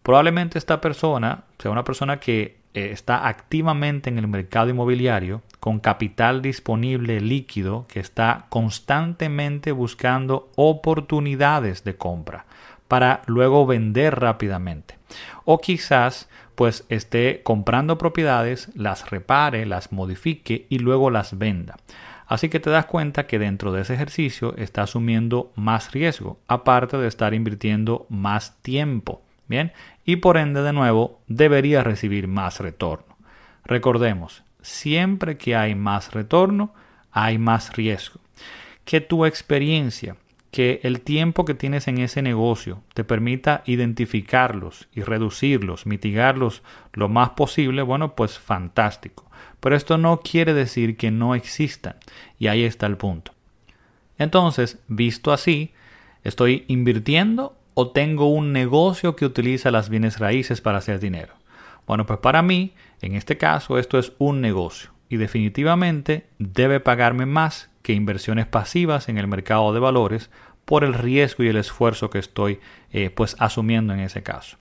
Probablemente 0.03 0.57
esta 0.59 0.79
persona 0.79 1.43
sea 1.57 1.71
una 1.71 1.83
persona 1.83 2.19
que 2.19 2.56
eh, 2.77 2.91
está 2.91 3.27
activamente 3.27 4.07
en 4.07 4.19
el 4.19 4.27
mercado 4.27 4.69
inmobiliario 4.69 5.41
con 5.59 5.79
capital 5.79 6.43
disponible 6.43 7.19
líquido 7.21 7.87
que 7.87 7.99
está 7.99 8.45
constantemente 8.49 9.71
buscando 9.71 10.51
oportunidades 10.55 11.83
de 11.83 11.95
compra 11.95 12.45
para 12.87 13.23
luego 13.25 13.65
vender 13.65 14.19
rápidamente. 14.19 14.99
O 15.43 15.57
quizás 15.57 16.29
pues 16.53 16.85
esté 16.89 17.41
comprando 17.41 17.97
propiedades, 17.97 18.69
las 18.75 19.09
repare, 19.09 19.65
las 19.65 19.91
modifique 19.91 20.67
y 20.69 20.77
luego 20.77 21.09
las 21.09 21.35
venda. 21.35 21.77
Así 22.27 22.47
que 22.47 22.59
te 22.59 22.69
das 22.69 22.85
cuenta 22.85 23.25
que 23.25 23.39
dentro 23.39 23.71
de 23.71 23.81
ese 23.81 23.95
ejercicio 23.95 24.55
está 24.55 24.83
asumiendo 24.83 25.51
más 25.55 25.93
riesgo, 25.93 26.37
aparte 26.47 26.97
de 26.97 27.07
estar 27.07 27.33
invirtiendo 27.33 28.05
más 28.09 28.61
tiempo. 28.61 29.23
Bien, 29.47 29.71
y 30.05 30.17
por 30.17 30.37
ende 30.37 30.61
de 30.61 30.73
nuevo 30.73 31.21
debería 31.27 31.83
recibir 31.83 32.27
más 32.27 32.59
retorno. 32.59 33.17
Recordemos, 33.63 34.43
siempre 34.61 35.37
que 35.37 35.55
hay 35.55 35.75
más 35.75 36.11
retorno, 36.11 36.73
hay 37.11 37.37
más 37.37 37.75
riesgo. 37.75 38.19
Que 38.85 39.01
tu 39.01 39.25
experiencia 39.25 40.15
que 40.51 40.79
el 40.83 41.01
tiempo 41.01 41.45
que 41.45 41.53
tienes 41.53 41.87
en 41.87 41.97
ese 41.97 42.21
negocio 42.21 42.81
te 42.93 43.03
permita 43.03 43.63
identificarlos 43.65 44.87
y 44.93 45.01
reducirlos, 45.01 45.85
mitigarlos 45.85 46.63
lo 46.93 47.09
más 47.09 47.31
posible, 47.31 47.81
bueno, 47.81 48.15
pues 48.15 48.39
fantástico. 48.39 49.29
Pero 49.59 49.75
esto 49.75 49.97
no 49.97 50.21
quiere 50.21 50.53
decir 50.53 50.97
que 50.97 51.11
no 51.11 51.35
existan. 51.35 51.95
Y 52.39 52.47
ahí 52.47 52.63
está 52.63 52.85
el 52.85 52.97
punto. 52.97 53.33
Entonces, 54.17 54.79
visto 54.87 55.31
así, 55.31 55.73
¿estoy 56.23 56.65
invirtiendo 56.67 57.56
o 57.79 57.91
tengo 57.91 58.25
un 58.25 58.53
negocio 58.53 59.15
que 59.15 59.23
utiliza 59.23 59.69
las 59.69 59.87
bienes 59.87 60.17
raíces 60.17 60.61
para 60.61 60.79
hacer 60.79 60.99
dinero? 60.99 61.35
Bueno, 61.85 62.07
pues 62.07 62.17
para 62.17 62.41
mí, 62.41 62.73
en 63.01 63.13
este 63.13 63.37
caso, 63.37 63.77
esto 63.77 63.99
es 63.99 64.13
un 64.17 64.41
negocio 64.41 64.89
y 65.09 65.17
definitivamente 65.17 66.25
debe 66.39 66.79
pagarme 66.79 67.27
más 67.27 67.69
que 67.83 67.93
inversiones 67.93 68.47
pasivas 68.47 69.09
en 69.09 69.19
el 69.19 69.27
mercado 69.27 69.73
de 69.73 69.79
valores 69.79 70.31
por 70.65 70.83
el 70.83 70.95
riesgo 70.95 71.43
y 71.43 71.49
el 71.49 71.57
esfuerzo 71.57 72.09
que 72.09 72.17
estoy 72.17 72.59
eh, 72.91 73.11
pues 73.11 73.35
asumiendo 73.37 73.93
en 73.93 73.99
ese 73.99 74.23
caso. 74.23 74.57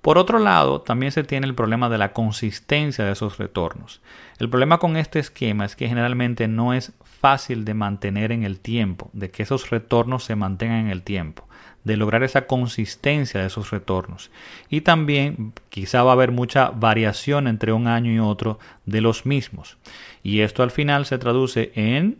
Por 0.00 0.18
otro 0.18 0.40
lado, 0.40 0.80
también 0.80 1.12
se 1.12 1.22
tiene 1.22 1.46
el 1.46 1.54
problema 1.54 1.88
de 1.88 1.98
la 1.98 2.12
consistencia 2.12 3.04
de 3.04 3.12
esos 3.12 3.38
retornos. 3.38 4.02
El 4.40 4.50
problema 4.50 4.78
con 4.78 4.96
este 4.96 5.20
esquema 5.20 5.64
es 5.64 5.76
que 5.76 5.86
generalmente 5.86 6.48
no 6.48 6.74
es 6.74 6.92
fácil 7.04 7.64
de 7.64 7.74
mantener 7.74 8.32
en 8.32 8.42
el 8.42 8.58
tiempo, 8.58 9.10
de 9.12 9.30
que 9.30 9.44
esos 9.44 9.70
retornos 9.70 10.24
se 10.24 10.34
mantengan 10.34 10.86
en 10.86 10.88
el 10.88 11.04
tiempo, 11.04 11.46
de 11.84 11.96
lograr 11.96 12.22
esa 12.22 12.46
consistencia 12.46 13.40
de 13.40 13.46
esos 13.46 13.70
retornos. 13.70 14.30
Y 14.68 14.82
también 14.82 15.52
quizá 15.68 16.02
va 16.02 16.10
a 16.10 16.14
haber 16.14 16.30
mucha 16.30 16.70
variación 16.70 17.48
entre 17.48 17.72
un 17.72 17.86
año 17.86 18.12
y 18.12 18.18
otro 18.18 18.58
de 18.86 19.00
los 19.00 19.26
mismos. 19.26 19.78
Y 20.22 20.40
esto 20.40 20.62
al 20.62 20.70
final 20.70 21.06
se 21.06 21.18
traduce 21.18 21.72
en 21.74 22.18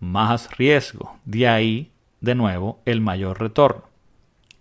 más 0.00 0.56
riesgo. 0.56 1.16
De 1.24 1.48
ahí 1.48 1.90
de 2.20 2.34
nuevo 2.34 2.80
el 2.84 3.00
mayor 3.00 3.40
retorno. 3.40 3.84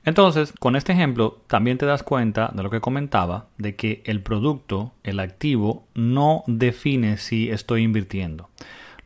Entonces, 0.08 0.54
con 0.58 0.78
este 0.78 0.94
ejemplo, 0.94 1.42
también 1.48 1.78
te 1.78 1.86
das 1.86 2.02
cuenta 2.02 2.50
de 2.54 2.64
lo 2.64 2.70
que 2.70 2.80
comentaba, 2.80 3.48
de 3.58 3.76
que 3.76 4.02
el 4.06 4.22
producto, 4.22 4.94
el 5.04 5.20
activo, 5.20 5.86
no 5.96 6.46
define 6.48 7.18
si 7.18 7.50
estoy 7.50 7.84
invirtiendo. 7.84 8.50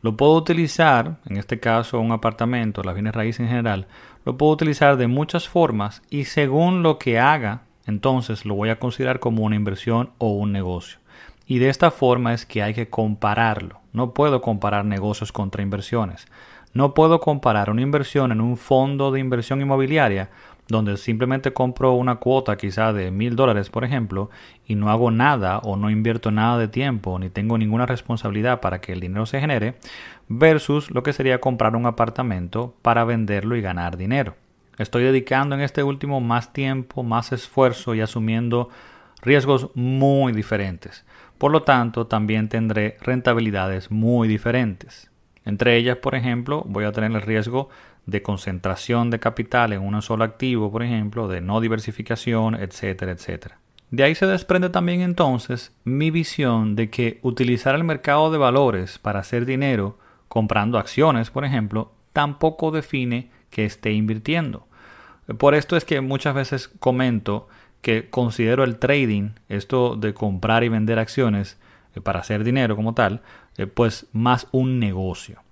Lo 0.00 0.16
puedo 0.16 0.34
utilizar, 0.34 1.16
en 1.26 1.38
este 1.38 1.58
caso 1.58 1.98
un 1.98 2.12
apartamento, 2.12 2.84
las 2.84 2.94
bienes 2.94 3.14
raíces 3.14 3.40
en 3.40 3.48
general, 3.48 3.88
lo 4.24 4.36
puedo 4.36 4.52
utilizar 4.52 4.96
de 4.96 5.06
muchas 5.06 5.48
formas 5.48 6.02
y 6.10 6.24
según 6.24 6.82
lo 6.82 6.98
que 6.98 7.18
haga, 7.18 7.62
entonces 7.86 8.44
lo 8.44 8.54
voy 8.54 8.68
a 8.68 8.78
considerar 8.78 9.18
como 9.20 9.42
una 9.42 9.56
inversión 9.56 10.10
o 10.18 10.32
un 10.32 10.52
negocio. 10.52 10.98
Y 11.46 11.58
de 11.58 11.68
esta 11.68 11.90
forma 11.90 12.32
es 12.32 12.46
que 12.46 12.62
hay 12.62 12.72
que 12.72 12.88
compararlo. 12.88 13.80
No 13.92 14.14
puedo 14.14 14.40
comparar 14.40 14.84
negocios 14.84 15.32
contra 15.32 15.62
inversiones. 15.62 16.26
No 16.72 16.94
puedo 16.94 17.20
comparar 17.20 17.68
una 17.68 17.82
inversión 17.82 18.32
en 18.32 18.40
un 18.40 18.56
fondo 18.56 19.10
de 19.10 19.20
inversión 19.20 19.60
inmobiliaria 19.60 20.30
donde 20.68 20.96
simplemente 20.96 21.52
compro 21.52 21.92
una 21.92 22.16
cuota 22.16 22.56
quizá 22.56 22.92
de 22.92 23.10
mil 23.10 23.36
dólares, 23.36 23.68
por 23.68 23.84
ejemplo, 23.84 24.30
y 24.66 24.74
no 24.74 24.90
hago 24.90 25.10
nada 25.10 25.58
o 25.58 25.76
no 25.76 25.90
invierto 25.90 26.30
nada 26.30 26.58
de 26.58 26.68
tiempo 26.68 27.18
ni 27.18 27.30
tengo 27.30 27.58
ninguna 27.58 27.86
responsabilidad 27.86 28.60
para 28.60 28.80
que 28.80 28.92
el 28.92 29.00
dinero 29.00 29.26
se 29.26 29.40
genere, 29.40 29.74
versus 30.28 30.90
lo 30.90 31.02
que 31.02 31.12
sería 31.12 31.40
comprar 31.40 31.76
un 31.76 31.86
apartamento 31.86 32.74
para 32.82 33.04
venderlo 33.04 33.56
y 33.56 33.60
ganar 33.60 33.96
dinero. 33.96 34.36
Estoy 34.78 35.04
dedicando 35.04 35.54
en 35.54 35.60
este 35.60 35.82
último 35.82 36.20
más 36.20 36.52
tiempo, 36.52 37.02
más 37.02 37.32
esfuerzo 37.32 37.94
y 37.94 38.00
asumiendo 38.00 38.70
riesgos 39.20 39.70
muy 39.74 40.32
diferentes. 40.32 41.04
Por 41.38 41.52
lo 41.52 41.62
tanto, 41.62 42.06
también 42.06 42.48
tendré 42.48 42.96
rentabilidades 43.00 43.90
muy 43.90 44.28
diferentes. 44.28 45.10
Entre 45.44 45.76
ellas, 45.76 45.96
por 45.96 46.14
ejemplo, 46.14 46.62
voy 46.66 46.84
a 46.84 46.92
tener 46.92 47.10
el 47.10 47.20
riesgo 47.20 47.68
de 48.06 48.22
concentración 48.22 49.10
de 49.10 49.20
capital 49.20 49.72
en 49.72 49.82
un 49.82 50.00
solo 50.02 50.24
activo, 50.24 50.70
por 50.70 50.82
ejemplo, 50.82 51.28
de 51.28 51.40
no 51.40 51.60
diversificación, 51.60 52.54
etcétera, 52.54 53.12
etcétera. 53.12 53.58
De 53.90 54.02
ahí 54.04 54.14
se 54.14 54.26
desprende 54.26 54.70
también 54.70 55.02
entonces 55.02 55.72
mi 55.84 56.10
visión 56.10 56.76
de 56.76 56.88
que 56.88 57.18
utilizar 57.22 57.74
el 57.74 57.84
mercado 57.84 58.30
de 58.30 58.38
valores 58.38 58.98
para 58.98 59.20
hacer 59.20 59.44
dinero 59.44 59.98
comprando 60.28 60.78
acciones, 60.78 61.30
por 61.30 61.44
ejemplo, 61.44 61.92
tampoco 62.12 62.70
define 62.70 63.30
que 63.50 63.66
esté 63.66 63.92
invirtiendo. 63.92 64.66
Por 65.38 65.54
esto 65.54 65.76
es 65.76 65.84
que 65.84 66.00
muchas 66.00 66.34
veces 66.34 66.68
comento 66.68 67.48
que 67.82 68.08
considero 68.08 68.64
el 68.64 68.78
trading, 68.78 69.30
esto 69.48 69.96
de 69.96 70.14
comprar 70.14 70.64
y 70.64 70.68
vender 70.68 70.98
acciones 70.98 71.58
eh, 71.94 72.00
para 72.00 72.20
hacer 72.20 72.44
dinero 72.44 72.76
como 72.76 72.94
tal, 72.94 73.20
eh, 73.58 73.66
pues 73.66 74.06
más 74.12 74.48
un 74.52 74.78
negocio. 74.78 75.42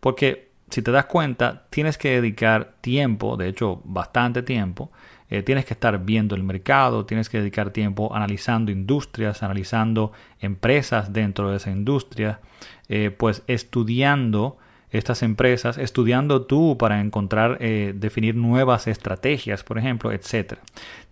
Porque 0.00 0.47
si 0.70 0.82
te 0.82 0.90
das 0.90 1.06
cuenta, 1.06 1.64
tienes 1.70 1.98
que 1.98 2.20
dedicar 2.20 2.74
tiempo, 2.80 3.36
de 3.36 3.48
hecho 3.48 3.80
bastante 3.84 4.42
tiempo, 4.42 4.90
eh, 5.30 5.42
tienes 5.42 5.64
que 5.64 5.74
estar 5.74 6.04
viendo 6.04 6.34
el 6.34 6.42
mercado, 6.42 7.04
tienes 7.04 7.28
que 7.28 7.38
dedicar 7.38 7.70
tiempo 7.70 8.14
analizando 8.14 8.70
industrias, 8.70 9.42
analizando 9.42 10.12
empresas 10.40 11.12
dentro 11.12 11.50
de 11.50 11.56
esa 11.58 11.70
industria, 11.70 12.40
eh, 12.88 13.10
pues 13.10 13.42
estudiando 13.46 14.58
estas 14.90 15.22
empresas, 15.22 15.76
estudiando 15.76 16.46
tú 16.46 16.78
para 16.78 17.00
encontrar, 17.00 17.58
definir 17.58 18.34
nuevas 18.34 18.86
estrategias, 18.86 19.62
por 19.62 19.76
ejemplo, 19.76 20.12
etcétera. 20.12 20.62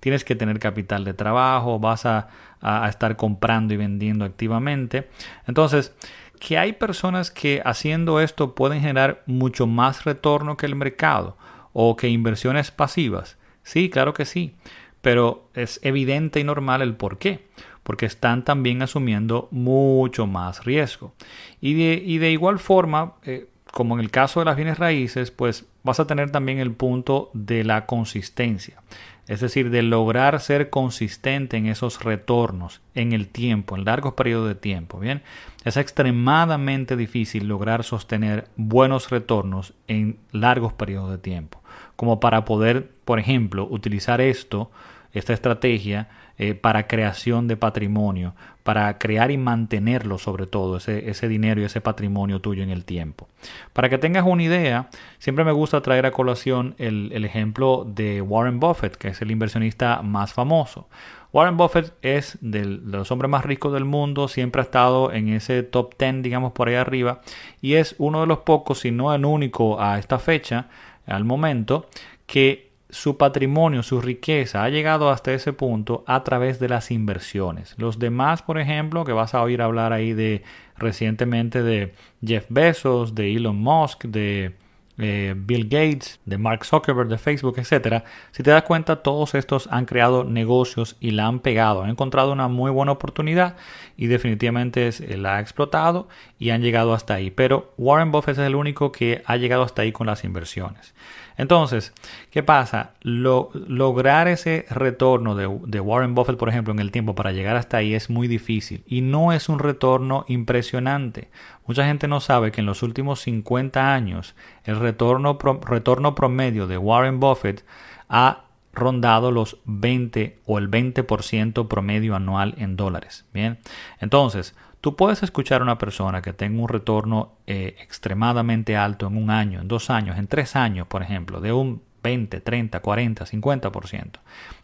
Tienes 0.00 0.24
que 0.24 0.34
tener 0.34 0.58
capital 0.58 1.04
de 1.04 1.12
trabajo, 1.12 1.78
vas 1.78 2.06
a, 2.06 2.28
a 2.62 2.88
estar 2.88 3.16
comprando 3.16 3.74
y 3.74 3.76
vendiendo 3.76 4.24
activamente. 4.24 5.08
Entonces, 5.46 5.94
que 6.38 6.58
hay 6.58 6.72
personas 6.72 7.30
que 7.30 7.62
haciendo 7.64 8.20
esto 8.20 8.54
pueden 8.54 8.80
generar 8.80 9.22
mucho 9.26 9.66
más 9.66 10.04
retorno 10.04 10.56
que 10.56 10.66
el 10.66 10.76
mercado 10.76 11.36
o 11.72 11.96
que 11.96 12.08
inversiones 12.08 12.70
pasivas. 12.70 13.36
Sí, 13.62 13.90
claro 13.90 14.14
que 14.14 14.24
sí, 14.24 14.54
pero 15.00 15.48
es 15.54 15.80
evidente 15.82 16.40
y 16.40 16.44
normal 16.44 16.82
el 16.82 16.94
por 16.94 17.18
qué, 17.18 17.46
porque 17.82 18.06
están 18.06 18.44
también 18.44 18.82
asumiendo 18.82 19.48
mucho 19.50 20.26
más 20.26 20.64
riesgo. 20.64 21.14
Y 21.60 21.74
de, 21.74 22.18
de 22.18 22.30
igual 22.30 22.58
forma, 22.58 23.14
eh, 23.24 23.48
como 23.72 23.94
en 23.94 24.00
el 24.00 24.10
caso 24.10 24.40
de 24.40 24.46
las 24.46 24.56
bienes 24.56 24.78
raíces, 24.78 25.30
pues 25.30 25.66
vas 25.82 26.00
a 26.00 26.06
tener 26.06 26.30
también 26.30 26.58
el 26.58 26.72
punto 26.72 27.30
de 27.34 27.64
la 27.64 27.86
consistencia 27.86 28.82
es 29.28 29.40
decir, 29.40 29.70
de 29.70 29.82
lograr 29.82 30.40
ser 30.40 30.70
consistente 30.70 31.56
en 31.56 31.66
esos 31.66 32.02
retornos 32.04 32.80
en 32.94 33.12
el 33.12 33.28
tiempo, 33.28 33.76
en 33.76 33.84
largos 33.84 34.14
periodos 34.14 34.48
de 34.48 34.54
tiempo. 34.54 35.00
Bien, 35.00 35.22
es 35.64 35.76
extremadamente 35.76 36.96
difícil 36.96 37.48
lograr 37.48 37.82
sostener 37.82 38.48
buenos 38.56 39.10
retornos 39.10 39.74
en 39.88 40.18
largos 40.30 40.72
periodos 40.72 41.10
de 41.10 41.18
tiempo, 41.18 41.60
como 41.96 42.20
para 42.20 42.44
poder, 42.44 42.90
por 43.04 43.18
ejemplo, 43.18 43.66
utilizar 43.68 44.20
esto, 44.20 44.70
esta 45.12 45.32
estrategia, 45.32 46.08
eh, 46.38 46.54
para 46.54 46.86
creación 46.86 47.48
de 47.48 47.56
patrimonio, 47.56 48.34
para 48.62 48.98
crear 48.98 49.30
y 49.30 49.38
mantenerlo 49.38 50.18
sobre 50.18 50.46
todo, 50.46 50.76
ese, 50.76 51.08
ese, 51.08 51.28
dinero 51.28 51.60
y 51.60 51.64
ese 51.64 51.80
patrimonio 51.80 52.40
tuyo 52.40 52.62
en 52.62 52.70
el 52.70 52.84
tiempo. 52.84 53.28
Para 53.72 53.88
que 53.88 53.96
tengas 53.96 54.26
una 54.26 54.42
idea, 54.42 54.90
siempre 55.18 55.44
me 55.44 55.52
gusta 55.52 55.80
traer 55.80 56.04
a 56.04 56.10
colación 56.10 56.74
el, 56.78 57.10
el 57.12 57.24
ejemplo 57.24 57.86
de 57.88 58.20
Warren 58.20 58.60
Buffett, 58.60 58.96
que 58.96 59.08
es 59.08 59.22
el 59.22 59.30
inversionista 59.30 60.02
más 60.02 60.32
famoso. 60.32 60.88
Warren 61.32 61.56
Buffett 61.56 61.92
es 62.02 62.38
de 62.40 62.64
los 62.64 63.10
hombres 63.10 63.30
más 63.30 63.44
ricos 63.44 63.72
del 63.72 63.84
mundo, 63.84 64.26
siempre 64.26 64.60
ha 64.60 64.64
estado 64.64 65.12
en 65.12 65.28
ese 65.28 65.62
top 65.62 65.94
10, 65.98 66.22
digamos, 66.22 66.52
por 66.52 66.68
ahí 66.68 66.76
arriba, 66.76 67.20
y 67.60 67.74
es 67.74 67.94
uno 67.98 68.20
de 68.20 68.26
los 68.26 68.38
pocos, 68.38 68.80
si 68.80 68.90
no 68.90 69.14
el 69.14 69.24
único 69.24 69.80
a 69.80 69.98
esta 69.98 70.18
fecha, 70.18 70.68
al 71.06 71.24
momento, 71.24 71.88
que 72.26 72.65
su 72.88 73.16
patrimonio, 73.16 73.82
su 73.82 74.00
riqueza 74.00 74.62
ha 74.62 74.68
llegado 74.68 75.10
hasta 75.10 75.32
ese 75.32 75.52
punto 75.52 76.04
a 76.06 76.22
través 76.22 76.58
de 76.60 76.68
las 76.68 76.90
inversiones. 76.90 77.74
Los 77.78 77.98
demás, 77.98 78.42
por 78.42 78.58
ejemplo, 78.58 79.04
que 79.04 79.12
vas 79.12 79.34
a 79.34 79.42
oír 79.42 79.60
hablar 79.60 79.92
ahí 79.92 80.12
de 80.12 80.42
recientemente 80.76 81.62
de 81.62 81.94
Jeff 82.24 82.46
Bezos, 82.48 83.14
de 83.14 83.34
Elon 83.34 83.56
Musk, 83.56 84.04
de 84.04 84.54
eh, 84.98 85.34
Bill 85.36 85.64
Gates, 85.64 86.20
de 86.24 86.38
Mark 86.38 86.64
Zuckerberg, 86.64 87.08
de 87.08 87.18
Facebook, 87.18 87.58
etcétera, 87.58 88.04
si 88.30 88.42
te 88.42 88.50
das 88.50 88.62
cuenta, 88.62 89.02
todos 89.02 89.34
estos 89.34 89.68
han 89.70 89.84
creado 89.84 90.24
negocios 90.24 90.96
y 91.00 91.10
la 91.10 91.26
han 91.26 91.40
pegado, 91.40 91.82
han 91.82 91.90
encontrado 91.90 92.32
una 92.32 92.48
muy 92.48 92.70
buena 92.70 92.92
oportunidad 92.92 93.56
y 93.98 94.06
definitivamente 94.06 94.88
eh, 94.88 95.16
la 95.18 95.36
ha 95.36 95.40
explotado 95.40 96.08
y 96.38 96.50
han 96.50 96.62
llegado 96.62 96.94
hasta 96.94 97.14
ahí. 97.14 97.30
Pero 97.30 97.74
Warren 97.76 98.10
Buffett 98.10 98.38
es 98.38 98.46
el 98.46 98.54
único 98.54 98.90
que 98.90 99.22
ha 99.26 99.36
llegado 99.36 99.64
hasta 99.64 99.82
ahí 99.82 99.92
con 99.92 100.06
las 100.06 100.24
inversiones. 100.24 100.94
Entonces, 101.36 101.92
¿qué 102.30 102.42
pasa? 102.42 102.92
lograr 103.02 104.28
ese 104.28 104.66
retorno 104.70 105.34
de, 105.34 105.80
Warren 105.80 106.14
Buffett, 106.14 106.36
por 106.36 106.48
ejemplo, 106.48 106.72
en 106.72 106.78
el 106.78 106.90
tiempo 106.90 107.14
para 107.14 107.32
llegar 107.32 107.56
hasta 107.56 107.76
ahí 107.76 107.94
es 107.94 108.10
muy 108.10 108.26
difícil 108.26 108.82
y 108.86 109.00
no 109.02 109.32
es 109.32 109.48
un 109.48 109.58
retorno 109.58 110.24
impresionante. 110.28 111.30
Mucha 111.66 111.84
gente 111.84 112.08
no 112.08 112.20
sabe 112.20 112.52
que 112.52 112.60
en 112.60 112.66
los 112.66 112.82
últimos 112.82 113.20
50 113.20 113.94
años 113.94 114.34
el 114.64 114.78
retorno, 114.78 115.38
retorno 115.66 116.14
promedio 116.14 116.66
de 116.66 116.78
Warren 116.78 117.20
Buffett 117.20 117.64
ha 118.08 118.44
rondado 118.72 119.32
los 119.32 119.58
20 119.64 120.40
o 120.46 120.58
el 120.58 120.70
20% 120.70 121.66
promedio 121.66 122.14
anual 122.14 122.54
en 122.58 122.76
dólares. 122.76 123.24
Bien, 123.32 123.58
entonces 124.00 124.54
tú 124.80 124.96
puedes 124.96 125.22
escuchar 125.22 125.60
a 125.60 125.64
una 125.64 125.78
persona 125.78 126.22
que 126.22 126.32
tenga 126.32 126.62
un 126.62 126.68
retorno 126.68 127.32
eh, 127.46 127.76
extremadamente 127.80 128.76
alto 128.76 129.06
en 129.06 129.16
un 129.16 129.30
año, 129.30 129.60
en 129.60 129.68
dos 129.68 129.90
años, 129.90 130.18
en 130.18 130.26
tres 130.26 130.56
años, 130.56 130.86
por 130.86 131.02
ejemplo, 131.02 131.40
de 131.40 131.52
un 131.52 131.82
20, 132.02 132.40
30, 132.40 132.80
40, 132.80 133.26
50%. 133.26 134.10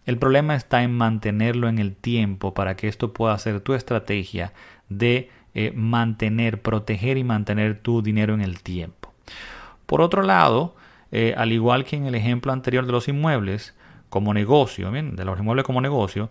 El 0.07 0.19
problema 0.19 0.55
está 0.55 0.83
en 0.83 0.93
mantenerlo 0.93 1.69
en 1.69 1.79
el 1.79 1.97
tiempo 1.97 2.55
para 2.55 2.77
que 2.77 2.89
esto 2.89 3.13
pueda 3.13 3.37
ser 3.39 3.61
tu 3.61 3.75
estrategia 3.75 4.53
de 4.89 5.29
eh, 5.55 5.73
mantener, 5.75 6.63
proteger 6.63 7.19
y 7.19 7.25
mantener 7.25 7.81
tu 7.81 8.01
dinero 8.01 8.35
en 8.35 8.43
el 8.43 8.63
tiempo. 8.63 9.13
Por 9.87 10.01
otro 10.01 10.23
lado, 10.23 10.75
eh, 11.11 11.35
al 11.37 11.53
igual 11.53 11.85
que 11.85 11.97
en 11.97 12.07
el 12.07 12.15
ejemplo 12.15 12.53
anterior 12.53 12.87
de 12.87 12.93
los 12.93 13.09
inmuebles, 13.09 13.75
como 14.09 14.35
negocio, 14.35 14.91
de 14.91 15.25
los 15.25 15.39
inmuebles 15.39 15.65
como 15.65 15.81
negocio, 15.81 16.31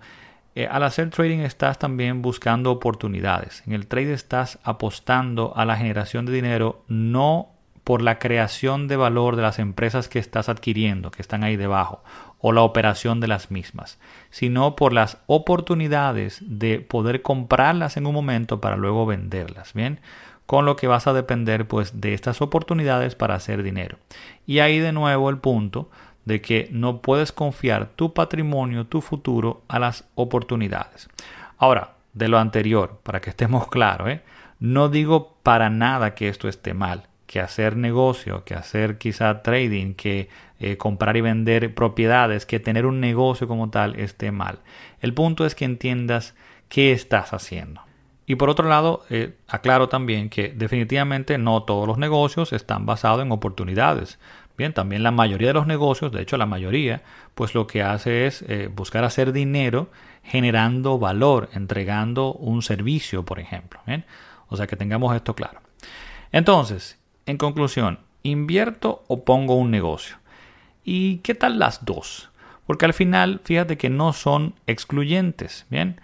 eh, 0.53 0.67
al 0.69 0.83
hacer 0.83 1.09
trading 1.09 1.39
estás 1.39 1.79
también 1.79 2.21
buscando 2.21 2.71
oportunidades. 2.71 3.63
En 3.65 3.73
el 3.73 3.87
trade 3.87 4.13
estás 4.13 4.59
apostando 4.63 5.53
a 5.55 5.65
la 5.65 5.77
generación 5.77 6.25
de 6.25 6.33
dinero 6.33 6.83
no 6.87 7.49
por 7.83 8.01
la 8.01 8.19
creación 8.19 8.87
de 8.87 8.95
valor 8.95 9.35
de 9.35 9.41
las 9.41 9.59
empresas 9.59 10.07
que 10.07 10.19
estás 10.19 10.49
adquiriendo, 10.49 11.09
que 11.09 11.21
están 11.21 11.43
ahí 11.43 11.55
debajo, 11.55 12.03
o 12.39 12.51
la 12.51 12.61
operación 12.61 13.19
de 13.19 13.27
las 13.27 13.49
mismas, 13.49 13.99
sino 14.29 14.75
por 14.75 14.93
las 14.93 15.17
oportunidades 15.25 16.43
de 16.45 16.79
poder 16.79 17.21
comprarlas 17.21 17.97
en 17.97 18.05
un 18.05 18.13
momento 18.13 18.61
para 18.61 18.77
luego 18.77 19.05
venderlas, 19.05 19.73
¿bien? 19.73 19.99
Con 20.45 20.65
lo 20.65 20.75
que 20.75 20.87
vas 20.87 21.07
a 21.07 21.13
depender 21.13 21.67
pues 21.67 22.01
de 22.01 22.13
estas 22.13 22.41
oportunidades 22.41 23.15
para 23.15 23.35
hacer 23.35 23.63
dinero. 23.63 23.97
Y 24.45 24.59
ahí 24.59 24.79
de 24.79 24.91
nuevo 24.91 25.29
el 25.29 25.37
punto 25.37 25.89
de 26.25 26.41
que 26.41 26.69
no 26.71 27.01
puedes 27.01 27.31
confiar 27.31 27.89
tu 27.89 28.13
patrimonio, 28.13 28.85
tu 28.85 29.01
futuro 29.01 29.63
a 29.67 29.79
las 29.79 30.05
oportunidades. 30.15 31.09
Ahora, 31.57 31.95
de 32.13 32.27
lo 32.27 32.37
anterior, 32.37 32.99
para 33.03 33.21
que 33.21 33.29
estemos 33.29 33.67
claros, 33.69 34.09
¿eh? 34.09 34.21
no 34.59 34.89
digo 34.89 35.37
para 35.43 35.69
nada 35.69 36.13
que 36.13 36.27
esto 36.27 36.47
esté 36.47 36.73
mal, 36.73 37.07
que 37.25 37.39
hacer 37.39 37.77
negocio, 37.77 38.43
que 38.43 38.53
hacer 38.53 38.97
quizá 38.97 39.41
trading, 39.41 39.93
que 39.93 40.29
eh, 40.59 40.77
comprar 40.77 41.17
y 41.17 41.21
vender 41.21 41.73
propiedades, 41.73 42.45
que 42.45 42.59
tener 42.59 42.85
un 42.85 42.99
negocio 42.99 43.47
como 43.47 43.69
tal 43.69 43.99
esté 43.99 44.31
mal. 44.31 44.59
El 44.99 45.13
punto 45.13 45.45
es 45.45 45.55
que 45.55 45.65
entiendas 45.65 46.35
qué 46.69 46.91
estás 46.91 47.33
haciendo. 47.33 47.81
Y 48.27 48.35
por 48.35 48.49
otro 48.49 48.69
lado, 48.69 49.03
eh, 49.09 49.33
aclaro 49.47 49.89
también 49.89 50.29
que 50.29 50.49
definitivamente 50.49 51.37
no 51.37 51.63
todos 51.63 51.87
los 51.87 51.97
negocios 51.97 52.53
están 52.53 52.85
basados 52.85 53.21
en 53.21 53.31
oportunidades. 53.31 54.19
Bien, 54.57 54.73
también 54.73 55.03
la 55.03 55.11
mayoría 55.11 55.49
de 55.49 55.53
los 55.53 55.67
negocios, 55.67 56.11
de 56.11 56.21
hecho 56.21 56.37
la 56.37 56.45
mayoría, 56.45 57.01
pues 57.35 57.55
lo 57.55 57.67
que 57.67 57.83
hace 57.83 58.27
es 58.27 58.43
eh, 58.43 58.69
buscar 58.73 59.03
hacer 59.03 59.31
dinero 59.31 59.89
generando 60.23 60.99
valor, 60.99 61.49
entregando 61.53 62.33
un 62.33 62.61
servicio, 62.61 63.25
por 63.25 63.39
ejemplo. 63.39 63.79
¿bien? 63.87 64.05
O 64.47 64.57
sea 64.57 64.67
que 64.67 64.75
tengamos 64.75 65.15
esto 65.15 65.33
claro. 65.33 65.61
Entonces, 66.31 66.99
en 67.25 67.37
conclusión, 67.37 67.99
¿invierto 68.23 69.03
o 69.07 69.23
pongo 69.23 69.55
un 69.55 69.71
negocio? 69.71 70.17
¿Y 70.83 71.17
qué 71.17 71.35
tal 71.35 71.59
las 71.59 71.85
dos? 71.85 72.29
Porque 72.65 72.85
al 72.85 72.93
final, 72.93 73.41
fíjate 73.43 73.77
que 73.77 73.89
no 73.89 74.13
son 74.13 74.55
excluyentes. 74.67 75.65
Bien, 75.69 75.99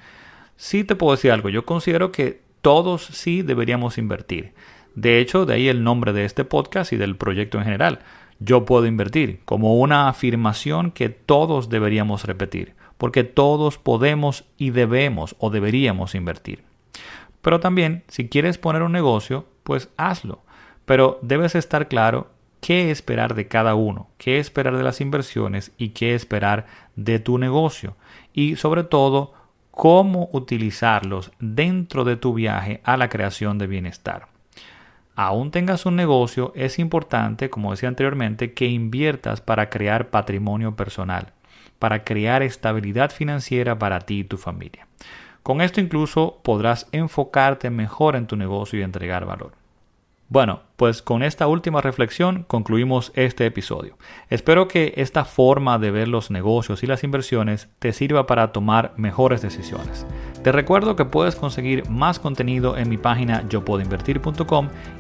sí 0.56 0.84
te 0.84 0.96
puedo 0.96 1.16
decir 1.16 1.32
algo. 1.32 1.50
Yo 1.50 1.66
considero 1.66 2.12
que 2.12 2.42
todos 2.62 3.06
sí 3.06 3.42
deberíamos 3.42 3.98
invertir. 3.98 4.54
De 4.96 5.20
hecho, 5.20 5.46
de 5.46 5.54
ahí 5.54 5.70
el 5.70 5.84
nombre 5.84 6.12
de 6.12 6.26
este 6.26 6.44
podcast 6.44 6.92
y 6.92 6.98
del 6.98 7.16
proyecto 7.16 7.58
en 7.60 7.66
general 7.66 8.00
yo 8.40 8.66
puedo 8.66 8.86
invertir, 8.86 9.42
como 9.46 9.76
una 9.76 10.10
afirmación 10.10 10.92
que 10.92 11.10
todos 11.10 11.70
deberíamos 11.70 12.26
repetir, 12.26 12.76
porque 12.98 13.24
todos 13.24 13.78
podemos 13.78 14.46
y 14.58 14.72
debemos 14.72 15.36
o 15.40 15.50
deberíamos 15.50 16.16
invertir. 16.16 16.64
Pero 17.42 17.60
también, 17.60 18.04
si 18.08 18.30
quieres 18.30 18.58
poner 18.58 18.84
un 18.84 18.92
negocio, 18.92 19.46
pues 19.64 19.90
hazlo. 19.98 20.42
Pero 20.86 21.20
debes 21.22 21.56
estar 21.56 21.88
claro 21.88 22.32
qué 22.62 22.92
esperar 22.92 23.36
de 23.36 23.48
cada 23.48 23.76
uno, 23.76 24.10
qué 24.18 24.40
esperar 24.40 24.78
de 24.78 24.84
las 24.84 25.02
inversiones 25.02 25.72
y 25.78 25.90
qué 25.90 26.16
esperar 26.16 26.66
de 26.96 27.20
tu 27.20 27.38
negocio. 27.38 27.96
Y 28.34 28.56
sobre 28.56 28.84
todo, 28.84 29.34
cómo 29.72 30.30
utilizarlos 30.32 31.32
dentro 31.40 32.04
de 32.04 32.16
tu 32.18 32.34
viaje 32.34 32.82
a 32.84 32.98
la 32.98 33.10
creación 33.10 33.58
de 33.58 33.68
bienestar 33.68 34.28
aún 35.18 35.50
tengas 35.50 35.88
un 35.88 35.96
negocio, 35.96 36.54
es 36.56 36.78
importante, 36.78 37.50
como 37.50 37.72
decía 37.72 37.90
anteriormente, 37.90 38.54
que 38.54 38.68
inviertas 38.68 39.42
para 39.42 39.70
crear 39.70 40.12
patrimonio 40.12 40.76
personal, 40.76 41.34
para 41.80 42.04
crear 42.04 42.44
estabilidad 42.44 43.10
financiera 43.10 43.80
para 43.80 44.00
ti 44.02 44.20
y 44.20 44.24
tu 44.24 44.38
familia. 44.38 44.88
Con 45.42 45.62
esto 45.62 45.82
incluso 45.82 46.40
podrás 46.44 46.88
enfocarte 46.92 47.72
mejor 47.72 48.16
en 48.16 48.28
tu 48.28 48.36
negocio 48.36 48.80
y 48.80 48.84
entregar 48.84 49.26
valor. 49.26 49.54
Bueno, 50.30 50.60
pues 50.76 51.02
con 51.02 51.24
esta 51.24 51.48
última 51.48 51.80
reflexión 51.80 52.44
concluimos 52.48 53.14
este 53.16 53.46
episodio. 53.46 53.98
Espero 54.30 54.68
que 54.68 54.94
esta 54.98 55.24
forma 55.24 55.80
de 55.80 55.90
ver 55.90 56.10
los 56.10 56.32
negocios 56.32 56.84
y 56.84 56.88
las 56.88 57.06
inversiones 57.06 57.70
te 57.80 57.94
sirva 57.94 58.28
para 58.28 58.52
tomar 58.52 58.94
mejores 58.98 59.42
decisiones. 59.42 60.06
Te 60.44 60.52
recuerdo 60.52 60.98
que 60.98 61.06
puedes 61.06 61.38
conseguir 61.38 61.90
más 61.90 62.20
contenido 62.20 62.78
en 62.78 62.90
mi 62.90 62.98
página 62.98 63.48
yo 63.48 63.64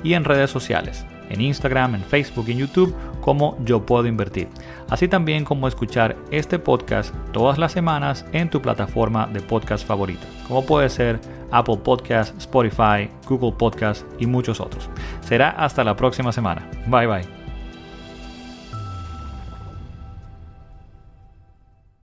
y 0.03 0.13
en 0.13 0.23
redes 0.23 0.49
sociales 0.49 1.05
en 1.29 1.41
Instagram, 1.41 1.95
en 1.95 2.03
Facebook 2.03 2.45
y 2.47 2.51
en 2.53 2.59
YouTube 2.59 2.95
como 3.21 3.57
Yo 3.63 3.85
Puedo 3.85 4.07
Invertir. 4.07 4.47
Así 4.89 5.07
también 5.07 5.43
como 5.43 5.67
escuchar 5.67 6.15
este 6.31 6.59
podcast 6.59 7.13
todas 7.31 7.57
las 7.57 7.71
semanas 7.71 8.25
en 8.31 8.49
tu 8.49 8.61
plataforma 8.61 9.27
de 9.27 9.41
podcast 9.41 9.85
favorita, 9.85 10.25
como 10.47 10.65
puede 10.65 10.89
ser 10.89 11.19
Apple 11.51 11.77
Podcast, 11.77 12.35
Spotify, 12.37 13.09
Google 13.27 13.53
Podcast 13.57 14.05
y 14.19 14.25
muchos 14.25 14.59
otros. 14.59 14.89
Será 15.21 15.49
hasta 15.51 15.83
la 15.83 15.95
próxima 15.95 16.31
semana. 16.31 16.69
Bye 16.87 17.07
bye. 17.07 17.46